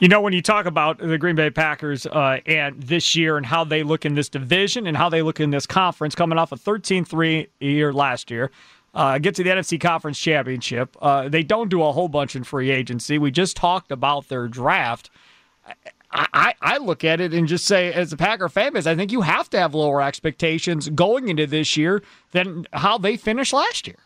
You 0.00 0.07
know, 0.07 0.21
when 0.21 0.33
you 0.33 0.43
talk 0.43 0.67
about 0.67 0.99
the 0.99 1.19
Green 1.19 1.35
Bay 1.35 1.50
Packers 1.50 2.07
uh, 2.07 2.38
and 2.47 2.81
this 2.81 3.17
year 3.17 3.37
and 3.37 3.45
how 3.45 3.64
they 3.64 3.83
look 3.83 4.07
in 4.07 4.14
this 4.14 4.28
division 4.28 4.87
and 4.87 4.97
how 4.97 5.09
they 5.09 5.23
look 5.23 5.40
in 5.40 5.50
this 5.50 5.67
conference, 5.67 6.14
coming 6.14 6.38
off 6.38 6.52
a 6.52 6.57
13 6.57 7.05
3 7.05 7.49
year 7.59 7.93
last 7.93 8.31
year, 8.31 8.52
uh, 8.95 9.18
get 9.18 9.35
to 9.37 9.42
the 9.42 9.50
NFC 9.50 9.80
Conference 9.80 10.18
Championship. 10.18 10.97
Uh, 11.00 11.28
they 11.28 11.42
don't 11.42 11.68
do 11.68 11.83
a 11.83 11.92
whole 11.92 12.09
bunch 12.09 12.35
in 12.35 12.45
free 12.45 12.71
agency. 12.71 13.18
We 13.18 13.30
just 13.30 13.57
talked 13.57 13.92
about 13.92 14.28
their 14.28 14.49
draft. 14.49 15.11
I, 16.11 16.26
I, 16.33 16.54
I 16.61 16.78
look 16.78 17.04
at 17.04 17.21
it 17.21 17.35
and 17.35 17.47
just 17.47 17.66
say, 17.66 17.92
as 17.92 18.12
a 18.12 18.16
Packer 18.16 18.49
fan 18.49 18.73
base, 18.73 18.87
I 18.87 18.95
think 18.95 19.12
you 19.12 19.21
have 19.21 19.50
to 19.50 19.59
have 19.59 19.75
lower 19.75 20.02
expectations 20.02 20.88
going 20.88 21.28
into 21.28 21.47
this 21.47 21.76
year 21.76 22.02
than 22.33 22.66
how 22.73 22.99
they 22.99 23.16
finished 23.16 23.52
last 23.52 23.87
year. 23.87 23.97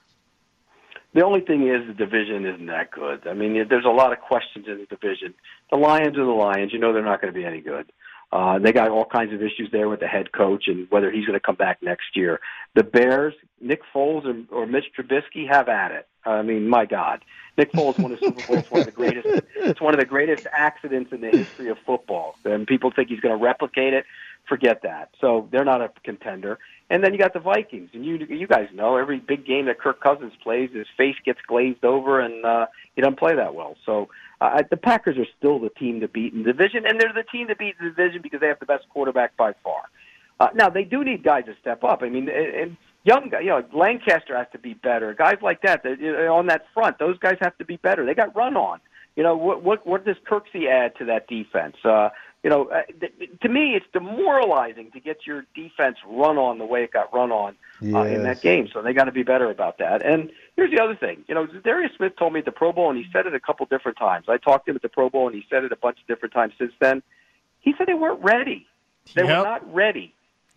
The 1.14 1.24
only 1.24 1.40
thing 1.42 1.68
is 1.68 1.86
the 1.86 1.92
division 1.92 2.46
isn't 2.46 2.66
that 2.66 2.90
good. 2.90 3.26
I 3.26 3.34
mean, 3.34 3.66
there's 3.68 3.84
a 3.84 3.90
lot 3.90 4.12
of 4.12 4.20
questions 4.20 4.66
in 4.66 4.78
the 4.78 4.86
division. 4.86 5.34
The 5.70 5.76
Lions 5.76 6.16
are 6.16 6.24
the 6.24 6.30
Lions. 6.30 6.72
You 6.72 6.78
know 6.78 6.92
they're 6.92 7.04
not 7.04 7.20
going 7.20 7.32
to 7.32 7.38
be 7.38 7.44
any 7.44 7.60
good. 7.60 7.92
Uh, 8.32 8.58
they 8.58 8.72
got 8.72 8.90
all 8.90 9.04
kinds 9.04 9.32
of 9.34 9.42
issues 9.42 9.68
there 9.72 9.88
with 9.90 10.00
the 10.00 10.06
head 10.06 10.32
coach 10.32 10.66
and 10.66 10.90
whether 10.90 11.10
he's 11.10 11.26
going 11.26 11.38
to 11.38 11.40
come 11.40 11.54
back 11.54 11.82
next 11.82 12.16
year. 12.16 12.40
The 12.75 12.82
Bears, 12.82 13.34
Nick 13.60 13.82
Foles 13.95 14.25
or, 14.25 14.62
or 14.62 14.66
Mitch 14.66 14.86
Trubisky, 14.97 15.47
have 15.47 15.68
at 15.68 15.92
it. 15.92 16.08
I 16.25 16.40
mean, 16.42 16.68
my 16.68 16.86
God, 16.86 17.25
Nick 17.58 17.73
Foles 17.73 17.99
won 17.99 18.12
a 18.12 18.18
Super 18.18 18.47
Bowl. 18.47 18.56
It's 18.56 18.71
one 18.71 18.80
of 18.80 18.86
the 18.86 18.92
greatest. 18.92 19.45
It's 19.56 19.80
one 19.80 19.92
of 19.92 20.00
the 20.00 20.06
greatest 20.06 20.47
accidents 20.50 21.12
in 21.12 21.21
the 21.21 21.30
history 21.30 21.68
of 21.68 21.78
football. 21.84 22.36
And 22.45 22.66
people 22.66 22.90
think 22.90 23.08
he's 23.08 23.21
going 23.21 23.36
to 23.36 23.42
replicate 23.42 23.92
it. 23.92 24.06
Forget 24.49 24.82
that. 24.82 25.10
So 25.21 25.49
they're 25.50 25.64
not 25.64 25.82
a 25.82 25.90
contender. 26.02 26.58
And 26.90 27.02
then 27.02 27.12
you 27.12 27.18
got 27.18 27.32
the 27.32 27.40
Vikings, 27.40 27.90
and 27.95 28.04
you 28.04 28.16
you 28.28 28.47
guys 28.47 28.68
know 28.75 28.97
every 28.97 29.18
big 29.18 29.47
game 29.47 29.66
that 29.66 29.78
Kirk 29.78 30.00
Cousins 30.00 30.32
plays, 30.42 30.71
his 30.73 30.86
face 30.97 31.16
gets 31.25 31.40
glazed 31.47 31.84
over, 31.84 32.21
and 32.21 32.45
uh, 32.45 32.66
he 32.95 33.02
doesn't 33.02 33.18
play 33.18 33.34
that 33.34 33.54
well. 33.54 33.76
So 33.86 34.08
uh, 34.43 34.63
the 34.71 34.76
Packers 34.76 35.17
are 35.19 35.26
still 35.39 35.59
the 35.59 35.71
team 35.71 36.00
to 36.00 36.09
beat 36.09 36.33
in 36.33 36.43
the 36.43 36.52
division, 36.52 36.87
and 36.87 37.00
they're 37.00 37.13
the 37.13 37.23
team 37.23 37.49
to 37.49 37.57
beat 37.57 37.76
in 37.78 37.87
the 37.87 37.91
division 37.91 38.23
because 38.23 38.41
they 38.41 38.49
have 38.49 38.59
the 38.61 38.67
best 38.67 38.89
quarterback 38.89 39.37
by 39.37 39.52
far. 39.63 39.83
Uh, 40.41 40.49
now 40.55 40.69
they 40.69 40.85
do 40.85 41.05
need 41.05 41.23
guys 41.23 41.45
to 41.45 41.55
step 41.61 41.85
up. 41.85 42.02
I 42.02 42.09
mean, 42.09 42.28
and, 42.28 42.76
young 43.05 43.28
guy, 43.28 43.41
you 43.41 43.49
know, 43.49 43.65
Lancaster 43.73 44.37
has 44.37 44.47
to 44.52 44.59
be 44.59 44.75
better. 44.75 45.15
Guys 45.15 45.39
like 45.43 45.63
that, 45.63 45.83
that 45.85 46.00
you 46.00 46.13
know, 46.13 46.35
on 46.35 46.47
that 46.47 46.67
front, 46.75 46.99
those 46.99 47.19
guys 47.19 47.37
have 47.41 47.57
to 47.59 47.65
be 47.65 47.76
better. 47.76 48.05
They 48.05 48.15
got 48.15 48.35
run 48.35 48.57
on. 48.57 48.81
You 49.17 49.23
know, 49.23 49.37
what 49.37 49.63
what 49.63 49.87
what 49.87 50.05
does 50.05 50.17
Kirksey 50.28 50.69
add 50.69 50.97
to 50.97 51.05
that 51.07 51.28
defense? 51.28 51.76
Uh, 51.85 52.09
you 52.43 52.50
know, 52.50 52.67
uh, 52.71 52.83
to 53.43 53.49
me, 53.49 53.75
it's 53.76 53.87
demoralizing 53.93 54.91
to 54.93 55.00
get 55.00 55.26
your 55.26 55.45
defense 55.55 55.97
run 56.07 56.39
on 56.39 56.59
the 56.59 56.65
way 56.65 56.83
it 56.85 56.93
got 56.93 57.13
run 57.15 57.31
on 57.31 57.55
uh, 57.95 58.02
in 58.02 58.25
that 58.25 58.41
game. 58.41 58.69
So 58.73 58.83
they 58.83 58.93
got 58.93 59.05
to 59.05 59.13
be 59.13 59.23
better 59.23 59.49
about 59.50 59.78
that. 59.78 60.05
And 60.05 60.31
here's 60.57 60.71
the 60.71 60.81
other 60.83 60.97
thing. 60.97 61.25
You 61.28 61.35
know, 61.35 61.47
Darius 61.47 61.93
Smith 61.97 62.17
told 62.17 62.33
me 62.33 62.41
at 62.41 62.45
the 62.45 62.52
Pro 62.52 62.73
Bowl, 62.73 62.91
and 62.91 62.99
he 62.99 63.07
said 63.13 63.26
it 63.26 63.35
a 63.35 63.41
couple 63.41 63.67
different 63.67 63.97
times. 63.99 64.26
I 64.28 64.39
talked 64.39 64.67
to 64.67 64.71
him 64.73 64.76
at 64.76 64.83
the 64.83 64.89
Pro 64.89 65.09
Bowl, 65.09 65.26
and 65.28 65.37
he 65.37 65.47
said 65.49 65.65
it 65.65 65.73
a 65.73 65.76
bunch 65.76 65.99
of 66.00 66.07
different 66.07 66.33
times 66.35 66.52
since 66.59 66.73
then. 66.81 67.02
He 67.61 67.75
said 67.78 67.87
they 67.87 67.95
weren't 67.95 68.23
ready. 68.23 68.67
They 69.15 69.23
Yep. 69.23 69.28
were 69.39 69.45
not 69.45 69.75
ready. 69.75 70.13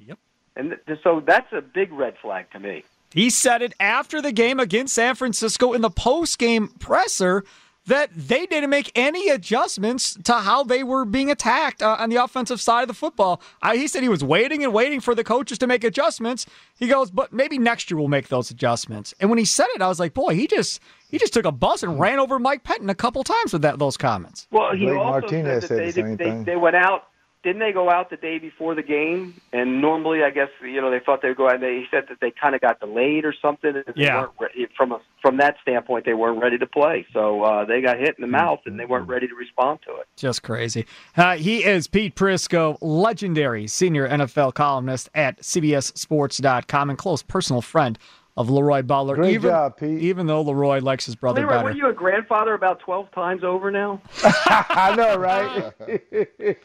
Yep. 0.05 0.17
And 0.55 0.77
th- 0.87 0.99
so 1.03 1.19
that's 1.19 1.51
a 1.53 1.61
big 1.61 1.91
red 1.91 2.15
flag 2.21 2.49
to 2.51 2.59
me. 2.59 2.83
He 3.13 3.29
said 3.29 3.61
it 3.61 3.73
after 3.79 4.21
the 4.21 4.31
game 4.31 4.59
against 4.59 4.93
San 4.95 5.15
Francisco 5.15 5.71
in 5.73 5.81
the 5.81 5.89
post 5.89 6.37
game 6.39 6.67
presser 6.79 7.43
that 7.87 8.09
they 8.15 8.45
didn't 8.45 8.69
make 8.69 8.91
any 8.95 9.29
adjustments 9.29 10.17
to 10.23 10.33
how 10.33 10.63
they 10.63 10.83
were 10.83 11.05
being 11.05 11.29
attacked 11.29 11.81
uh, 11.81 11.97
on 11.99 12.09
the 12.09 12.15
offensive 12.15 12.59
side 12.59 12.81
of 12.81 12.87
the 12.87 12.93
football. 12.93 13.41
I, 13.61 13.77
he 13.77 13.87
said 13.87 14.03
he 14.03 14.09
was 14.09 14.23
waiting 14.23 14.63
and 14.63 14.73
waiting 14.73 14.99
for 14.99 15.13
the 15.13 15.23
coaches 15.23 15.57
to 15.59 15.67
make 15.67 15.83
adjustments. 15.83 16.45
He 16.77 16.87
goes, 16.87 17.11
but 17.11 17.31
maybe 17.31 17.57
next 17.57 17.89
year 17.91 17.97
we'll 17.97 18.07
make 18.07 18.27
those 18.29 18.49
adjustments. 18.49 19.13
And 19.19 19.29
when 19.29 19.39
he 19.39 19.45
said 19.45 19.67
it, 19.75 19.81
I 19.81 19.87
was 19.87 19.99
like, 19.99 20.13
boy, 20.13 20.35
he 20.35 20.47
just 20.47 20.79
he 21.09 21.19
just 21.19 21.33
took 21.33 21.45
a 21.45 21.51
bus 21.51 21.83
and 21.83 21.99
ran 21.99 22.19
over 22.19 22.39
Mike 22.39 22.63
Pettine 22.63 22.89
a 22.89 22.95
couple 22.95 23.23
times 23.23 23.53
with 23.53 23.61
that 23.61 23.79
those 23.79 23.97
comments. 23.97 24.47
Well, 24.51 24.73
he 24.73 24.85
Blake 24.85 24.97
also 24.97 25.21
Martinez 25.21 25.45
said 25.45 25.61
that 25.61 25.67
said 25.67 25.79
they, 25.79 25.85
the 25.85 25.91
same 25.91 26.17
they, 26.17 26.23
thing. 26.23 26.43
they 26.43 26.55
went 26.55 26.75
out. 26.75 27.07
Didn't 27.45 27.59
they 27.59 27.71
go 27.71 27.91
out 27.91 28.09
the 28.09 28.17
day 28.17 28.39
before 28.39 28.73
the 28.73 28.81
game? 28.81 29.39
And 29.53 29.79
normally, 29.79 30.23
I 30.23 30.31
guess 30.31 30.49
you 30.63 30.81
know 30.81 30.89
they 30.89 30.99
thought 30.99 31.21
they 31.21 31.27
would 31.27 31.37
go 31.37 31.47
out. 31.47 31.53
And 31.53 31.63
they, 31.63 31.85
said 31.91 32.05
that 32.09 32.19
they 32.19 32.31
kind 32.31 32.55
of 32.55 32.61
got 32.61 32.79
delayed 32.79 33.23
or 33.23 33.35
something. 33.39 33.83
Yeah. 33.95 34.25
re- 34.39 34.67
from 34.75 34.91
a, 34.91 34.99
from 35.21 35.37
that 35.37 35.57
standpoint, 35.61 36.05
they 36.05 36.15
weren't 36.15 36.41
ready 36.41 36.57
to 36.57 36.65
play. 36.65 37.05
So 37.13 37.43
uh, 37.43 37.63
they 37.63 37.81
got 37.81 37.99
hit 37.99 38.15
in 38.17 38.21
the 38.21 38.27
mouth, 38.27 38.61
and 38.65 38.79
they 38.79 38.85
weren't 38.85 39.07
ready 39.07 39.27
to 39.27 39.35
respond 39.35 39.81
to 39.85 39.93
it. 39.97 40.07
Just 40.17 40.41
crazy. 40.41 40.87
Uh, 41.15 41.35
he 41.35 41.63
is 41.63 41.87
Pete 41.87 42.15
Prisco, 42.15 42.79
legendary 42.81 43.67
senior 43.67 44.09
NFL 44.09 44.55
columnist 44.55 45.09
at 45.13 45.39
CBSSports.com 45.41 46.89
and 46.89 46.97
close 46.97 47.21
personal 47.21 47.61
friend 47.61 47.99
of 48.37 48.49
Leroy 48.49 48.81
Butler. 48.81 49.15
Great 49.15 49.35
even, 49.35 49.49
job, 49.49 49.77
Pete. 49.77 50.01
Even 50.01 50.27
though 50.27 50.41
Leroy 50.41 50.79
likes 50.81 51.05
his 51.05 51.15
brother 51.15 51.41
Leroy, 51.41 51.53
better. 51.53 51.63
were 51.65 51.71
you 51.71 51.87
a 51.87 51.93
grandfather 51.93 52.53
about 52.53 52.79
twelve 52.79 53.09
times 53.11 53.43
over 53.43 53.71
now? 53.71 54.01
I 54.23 54.93
know, 54.95 55.15
right? 55.17 55.73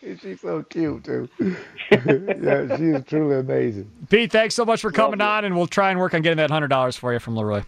She's 0.20 0.40
so 0.40 0.62
cute 0.64 1.04
too. 1.04 1.28
yeah, 1.40 2.76
she 2.76 2.84
is 2.84 3.04
truly 3.06 3.36
amazing. 3.38 3.90
Pete, 4.08 4.32
thanks 4.32 4.54
so 4.54 4.64
much 4.64 4.80
for 4.80 4.90
coming 4.90 5.20
you. 5.20 5.26
on, 5.26 5.44
and 5.44 5.56
we'll 5.56 5.66
try 5.66 5.90
and 5.90 6.00
work 6.00 6.14
on 6.14 6.22
getting 6.22 6.38
that 6.38 6.50
hundred 6.50 6.68
dollars 6.68 6.96
for 6.96 7.12
you 7.12 7.18
from 7.18 7.36
Leroy. 7.36 7.62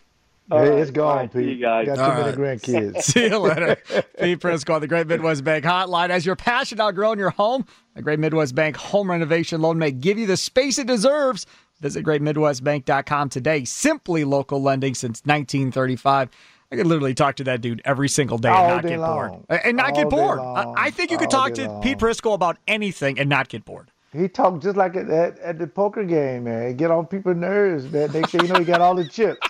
All 0.50 0.58
Hey, 0.58 0.68
right, 0.70 0.78
it's 0.80 0.90
gone, 0.90 1.06
all 1.06 1.16
right, 1.18 1.32
Pete. 1.32 1.48
you 1.56 1.56
guys. 1.64 1.86
Got 1.86 1.94
too 1.96 2.02
All 2.02 2.08
many 2.24 2.36
right. 2.42 2.58
grandkids. 2.60 3.02
See 3.02 3.26
you 3.28 3.38
later. 3.38 3.76
Pete 4.18 4.40
Prisco 4.40 4.74
on 4.74 4.80
the 4.80 4.88
Great 4.88 5.06
Midwest 5.06 5.44
Bank 5.44 5.64
Hotline. 5.64 6.10
As 6.10 6.26
your 6.26 6.34
passion 6.36 6.80
outgrowing 6.80 7.20
your 7.20 7.30
home, 7.30 7.64
the 7.94 8.02
Great 8.02 8.18
Midwest 8.18 8.54
Bank 8.54 8.76
home 8.76 9.08
renovation 9.10 9.62
loan 9.62 9.78
may 9.78 9.92
give 9.92 10.18
you 10.18 10.26
the 10.26 10.36
space 10.36 10.78
it 10.78 10.88
deserves. 10.88 11.46
Visit 11.82 12.04
greatmidwestbank.com 12.04 13.28
today. 13.28 13.64
Simply 13.64 14.24
local 14.24 14.62
lending 14.62 14.94
since 14.94 15.20
1935. 15.24 16.30
I 16.70 16.76
could 16.76 16.86
literally 16.86 17.12
talk 17.12 17.36
to 17.36 17.44
that 17.44 17.60
dude 17.60 17.82
every 17.84 18.08
single 18.08 18.38
day 18.38 18.48
and 18.48 18.68
not 18.68 18.82
get 18.86 18.98
bored. 18.98 19.32
And 19.50 19.76
not 19.76 19.94
get 19.94 20.04
All 20.04 20.10
day 20.10 20.16
bored. 20.16 20.38
I. 20.38 20.86
I 20.86 20.90
think 20.90 21.10
you 21.10 21.18
could 21.18 21.34
All 21.34 21.48
talk 21.48 21.54
to 21.54 21.68
long. 21.68 21.82
Pete 21.82 21.98
Prisco 21.98 22.32
about 22.32 22.56
anything 22.66 23.18
and 23.18 23.28
not 23.28 23.48
get 23.48 23.66
bored. 23.66 23.90
He 24.12 24.28
talked 24.28 24.62
just 24.62 24.76
like 24.76 24.94
at, 24.96 25.10
at, 25.10 25.38
at 25.40 25.58
the 25.58 25.66
poker 25.66 26.04
game, 26.04 26.44
man. 26.44 26.76
Get 26.76 26.90
on 26.90 27.06
people's 27.06 27.36
nerves, 27.36 27.90
man. 27.90 28.10
They 28.10 28.22
say, 28.22 28.38
you 28.42 28.48
know, 28.48 28.58
he 28.58 28.64
got 28.64 28.80
all 28.80 28.94
the 28.94 29.08
chips. 29.08 29.40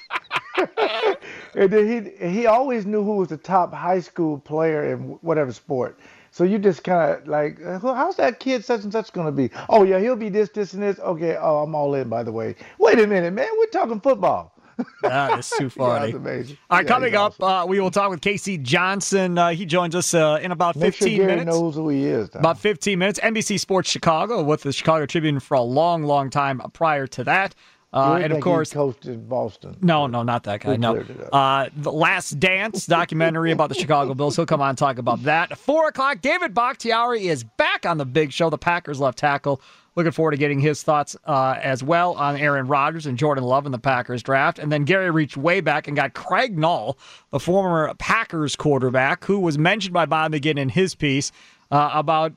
and 1.54 1.70
then 1.70 2.16
he 2.20 2.28
he 2.28 2.46
always 2.46 2.86
knew 2.86 3.04
who 3.04 3.16
was 3.16 3.28
the 3.28 3.36
top 3.36 3.74
high 3.74 4.00
school 4.00 4.38
player 4.38 4.92
in 4.92 5.18
whatever 5.20 5.52
sport. 5.52 5.98
So 6.34 6.44
you 6.44 6.58
just 6.58 6.82
kind 6.82 7.12
of 7.12 7.28
like, 7.28 7.58
uh, 7.64 7.78
how's 7.78 8.16
that 8.16 8.40
kid 8.40 8.64
such 8.64 8.82
and 8.84 8.92
such 8.92 9.12
going 9.12 9.26
to 9.26 9.32
be? 9.32 9.50
Oh 9.68 9.82
yeah, 9.84 9.98
he'll 10.00 10.16
be 10.16 10.30
this, 10.30 10.48
this, 10.48 10.72
and 10.72 10.82
this. 10.82 10.98
Okay, 10.98 11.36
oh 11.38 11.58
I'm 11.62 11.74
all 11.74 11.94
in. 11.94 12.08
By 12.08 12.22
the 12.22 12.32
way, 12.32 12.56
wait 12.78 12.98
a 12.98 13.06
minute, 13.06 13.32
man. 13.34 13.48
We're 13.58 13.66
talking 13.66 14.00
football. 14.00 14.54
That 15.02 15.38
is 15.38 15.50
too 15.50 15.64
Yeah, 15.64 15.68
funny. 15.68 16.12
that's 16.12 16.16
amazing. 16.16 16.56
All 16.70 16.78
right, 16.78 16.86
Yeah, 16.86 16.88
coming 16.88 17.14
up, 17.14 17.34
awesome. 17.38 17.44
uh, 17.44 17.66
we 17.66 17.78
will 17.80 17.90
talk 17.90 18.08
with 18.08 18.22
K.C. 18.22 18.56
Johnson. 18.56 19.36
Uh, 19.36 19.50
he 19.50 19.66
joins 19.66 19.94
us 19.94 20.14
uh, 20.14 20.38
in 20.42 20.50
about 20.50 20.74
Make 20.74 20.94
sure 20.94 21.06
15 21.06 21.16
Gary 21.18 21.36
minutes. 21.36 21.54
knows 21.54 21.74
who 21.74 21.90
he 21.90 22.06
is. 22.06 22.30
Tom. 22.30 22.40
About 22.40 22.58
15 22.58 22.98
minutes. 22.98 23.20
NBC 23.20 23.60
Sports 23.60 23.90
Chicago 23.90 24.42
with 24.42 24.62
the 24.62 24.72
Chicago 24.72 25.04
Tribune 25.04 25.38
for 25.38 25.54
a 25.54 25.60
long, 25.62 26.02
long 26.04 26.30
time 26.30 26.62
prior 26.72 27.06
to 27.08 27.22
that. 27.24 27.54
Uh, 27.92 28.20
and 28.22 28.32
of 28.32 28.40
course, 28.40 28.72
coached 28.72 29.04
in 29.04 29.26
Boston. 29.26 29.76
no, 29.82 30.06
no, 30.06 30.22
not 30.22 30.44
that 30.44 30.60
guy. 30.60 30.76
No. 30.76 30.92
cleared 30.94 31.10
it 31.10 31.20
up. 31.20 31.28
Uh, 31.32 31.68
the 31.76 31.92
Last 31.92 32.40
Dance 32.40 32.86
documentary 32.86 33.52
about 33.52 33.68
the 33.68 33.74
Chicago 33.74 34.14
Bulls. 34.14 34.34
He'll 34.34 34.46
come 34.46 34.62
on 34.62 34.70
and 34.70 34.78
talk 34.78 34.96
about 34.98 35.22
that. 35.24 35.58
Four 35.58 35.88
o'clock. 35.88 36.22
David 36.22 36.54
Bakhtiari 36.54 37.28
is 37.28 37.44
back 37.44 37.84
on 37.84 37.98
the 37.98 38.06
big 38.06 38.32
show. 38.32 38.48
The 38.48 38.56
Packers 38.58 38.98
left 38.98 39.18
tackle. 39.18 39.60
Looking 39.94 40.12
forward 40.12 40.30
to 40.30 40.38
getting 40.38 40.58
his 40.58 40.82
thoughts 40.82 41.16
uh, 41.26 41.58
as 41.62 41.82
well 41.82 42.14
on 42.14 42.38
Aaron 42.38 42.66
Rodgers 42.66 43.04
and 43.04 43.18
Jordan 43.18 43.44
Love 43.44 43.66
in 43.66 43.72
the 43.72 43.78
Packers 43.78 44.22
draft. 44.22 44.58
And 44.58 44.72
then 44.72 44.84
Gary 44.84 45.10
reached 45.10 45.36
way 45.36 45.60
back 45.60 45.86
and 45.86 45.94
got 45.94 46.14
Craig 46.14 46.56
Nall, 46.56 46.96
the 47.30 47.38
former 47.38 47.92
Packers 47.98 48.56
quarterback, 48.56 49.26
who 49.26 49.38
was 49.38 49.58
mentioned 49.58 49.92
by 49.92 50.06
Bob 50.06 50.32
McGinn 50.32 50.58
in 50.58 50.70
his 50.70 50.94
piece 50.94 51.30
uh, 51.70 51.90
about 51.92 52.32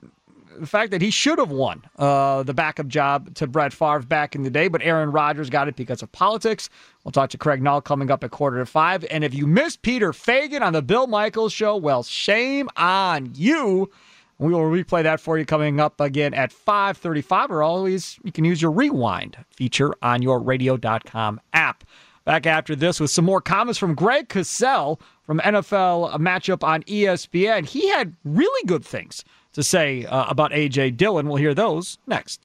the 0.59 0.67
fact 0.67 0.91
that 0.91 1.01
he 1.01 1.09
should 1.09 1.39
have 1.39 1.51
won 1.51 1.83
uh, 1.97 2.43
the 2.43 2.53
backup 2.53 2.87
job 2.87 3.33
to 3.35 3.47
Brett 3.47 3.73
Favre 3.73 3.99
back 3.99 4.35
in 4.35 4.43
the 4.43 4.49
day, 4.49 4.67
but 4.67 4.81
Aaron 4.81 5.11
Rodgers 5.11 5.49
got 5.49 5.67
it 5.67 5.75
because 5.75 6.01
of 6.01 6.11
politics. 6.11 6.69
We'll 7.03 7.11
talk 7.11 7.29
to 7.31 7.37
Craig 7.37 7.61
Nall 7.61 7.83
coming 7.83 8.11
up 8.11 8.23
at 8.23 8.31
quarter 8.31 8.57
to 8.57 8.65
five. 8.65 9.05
And 9.11 9.23
if 9.23 9.33
you 9.33 9.47
missed 9.47 9.81
Peter 9.81 10.13
Fagan 10.13 10.63
on 10.63 10.73
the 10.73 10.81
Bill 10.81 11.07
Michaels 11.07 11.53
show, 11.53 11.75
well, 11.75 12.03
shame 12.03 12.69
on 12.77 13.31
you. 13.35 13.89
We 14.37 14.53
will 14.53 14.61
replay 14.61 15.03
that 15.03 15.21
for 15.21 15.37
you 15.37 15.45
coming 15.45 15.79
up 15.79 16.01
again 16.01 16.33
at 16.33 16.51
535, 16.51 17.51
or 17.51 17.63
always 17.63 18.19
you 18.23 18.31
can 18.31 18.43
use 18.43 18.61
your 18.61 18.71
rewind 18.71 19.37
feature 19.49 19.93
on 20.01 20.21
your 20.21 20.39
radio.com 20.41 21.39
app. 21.53 21.85
Back 22.25 22.47
after 22.47 22.75
this 22.75 22.99
with 22.99 23.11
some 23.11 23.23
more 23.23 23.39
comments 23.39 23.77
from 23.77 23.93
Greg 23.93 24.29
Cosell 24.29 24.99
from 25.21 25.39
NFL 25.39 26.15
matchup 26.17 26.63
on 26.63 26.81
ESPN. 26.83 27.65
He 27.67 27.87
had 27.89 28.15
really 28.25 28.65
good 28.65 28.83
things 28.83 29.23
to 29.55 29.63
say 29.63 30.05
uh, 30.05 30.25
about 30.29 30.53
A.J. 30.53 30.91
Dillon. 30.91 31.27
We'll 31.27 31.37
hear 31.37 31.53
those 31.53 31.97
next. 32.05 32.41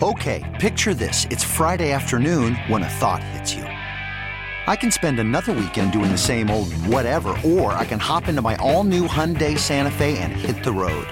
Okay, 0.00 0.58
picture 0.60 0.94
this. 0.94 1.26
It's 1.30 1.44
Friday 1.44 1.92
afternoon 1.92 2.54
when 2.68 2.82
a 2.82 2.88
thought 2.88 3.22
hits 3.22 3.54
you. 3.54 3.64
I 3.64 4.76
can 4.76 4.92
spend 4.92 5.18
another 5.18 5.52
weekend 5.52 5.92
doing 5.92 6.12
the 6.12 6.18
same 6.18 6.50
old 6.50 6.72
whatever, 6.86 7.36
or 7.44 7.72
I 7.72 7.84
can 7.84 7.98
hop 7.98 8.28
into 8.28 8.42
my 8.42 8.56
all 8.56 8.84
new 8.84 9.08
Hyundai 9.08 9.58
Santa 9.58 9.90
Fe 9.90 10.18
and 10.18 10.32
hit 10.32 10.62
the 10.62 10.72
road. 10.72 11.06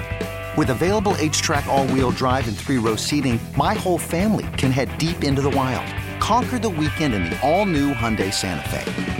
With 0.57 0.71
available 0.71 1.13
HTRAC, 1.15 1.67
all 1.67 1.87
wheel 1.89 2.13
drive, 2.13 2.47
and 2.47 2.57
three 2.57 2.79
row 2.79 2.97
seating, 2.97 3.41
my 3.57 3.75
whole 3.75 3.99
family 3.99 4.47
can 4.57 4.71
head 4.71 4.97
deep 4.99 5.25
into 5.25 5.43
the 5.43 5.51
wild. 5.51 5.87
Conquer 6.21 6.59
the 6.59 6.69
weekend 6.69 7.13
in 7.15 7.25
the 7.25 7.41
all 7.47 7.67
new 7.67 7.93
Hyundai 7.93 8.33
Santa 8.33 8.69
Fe. 8.69 9.20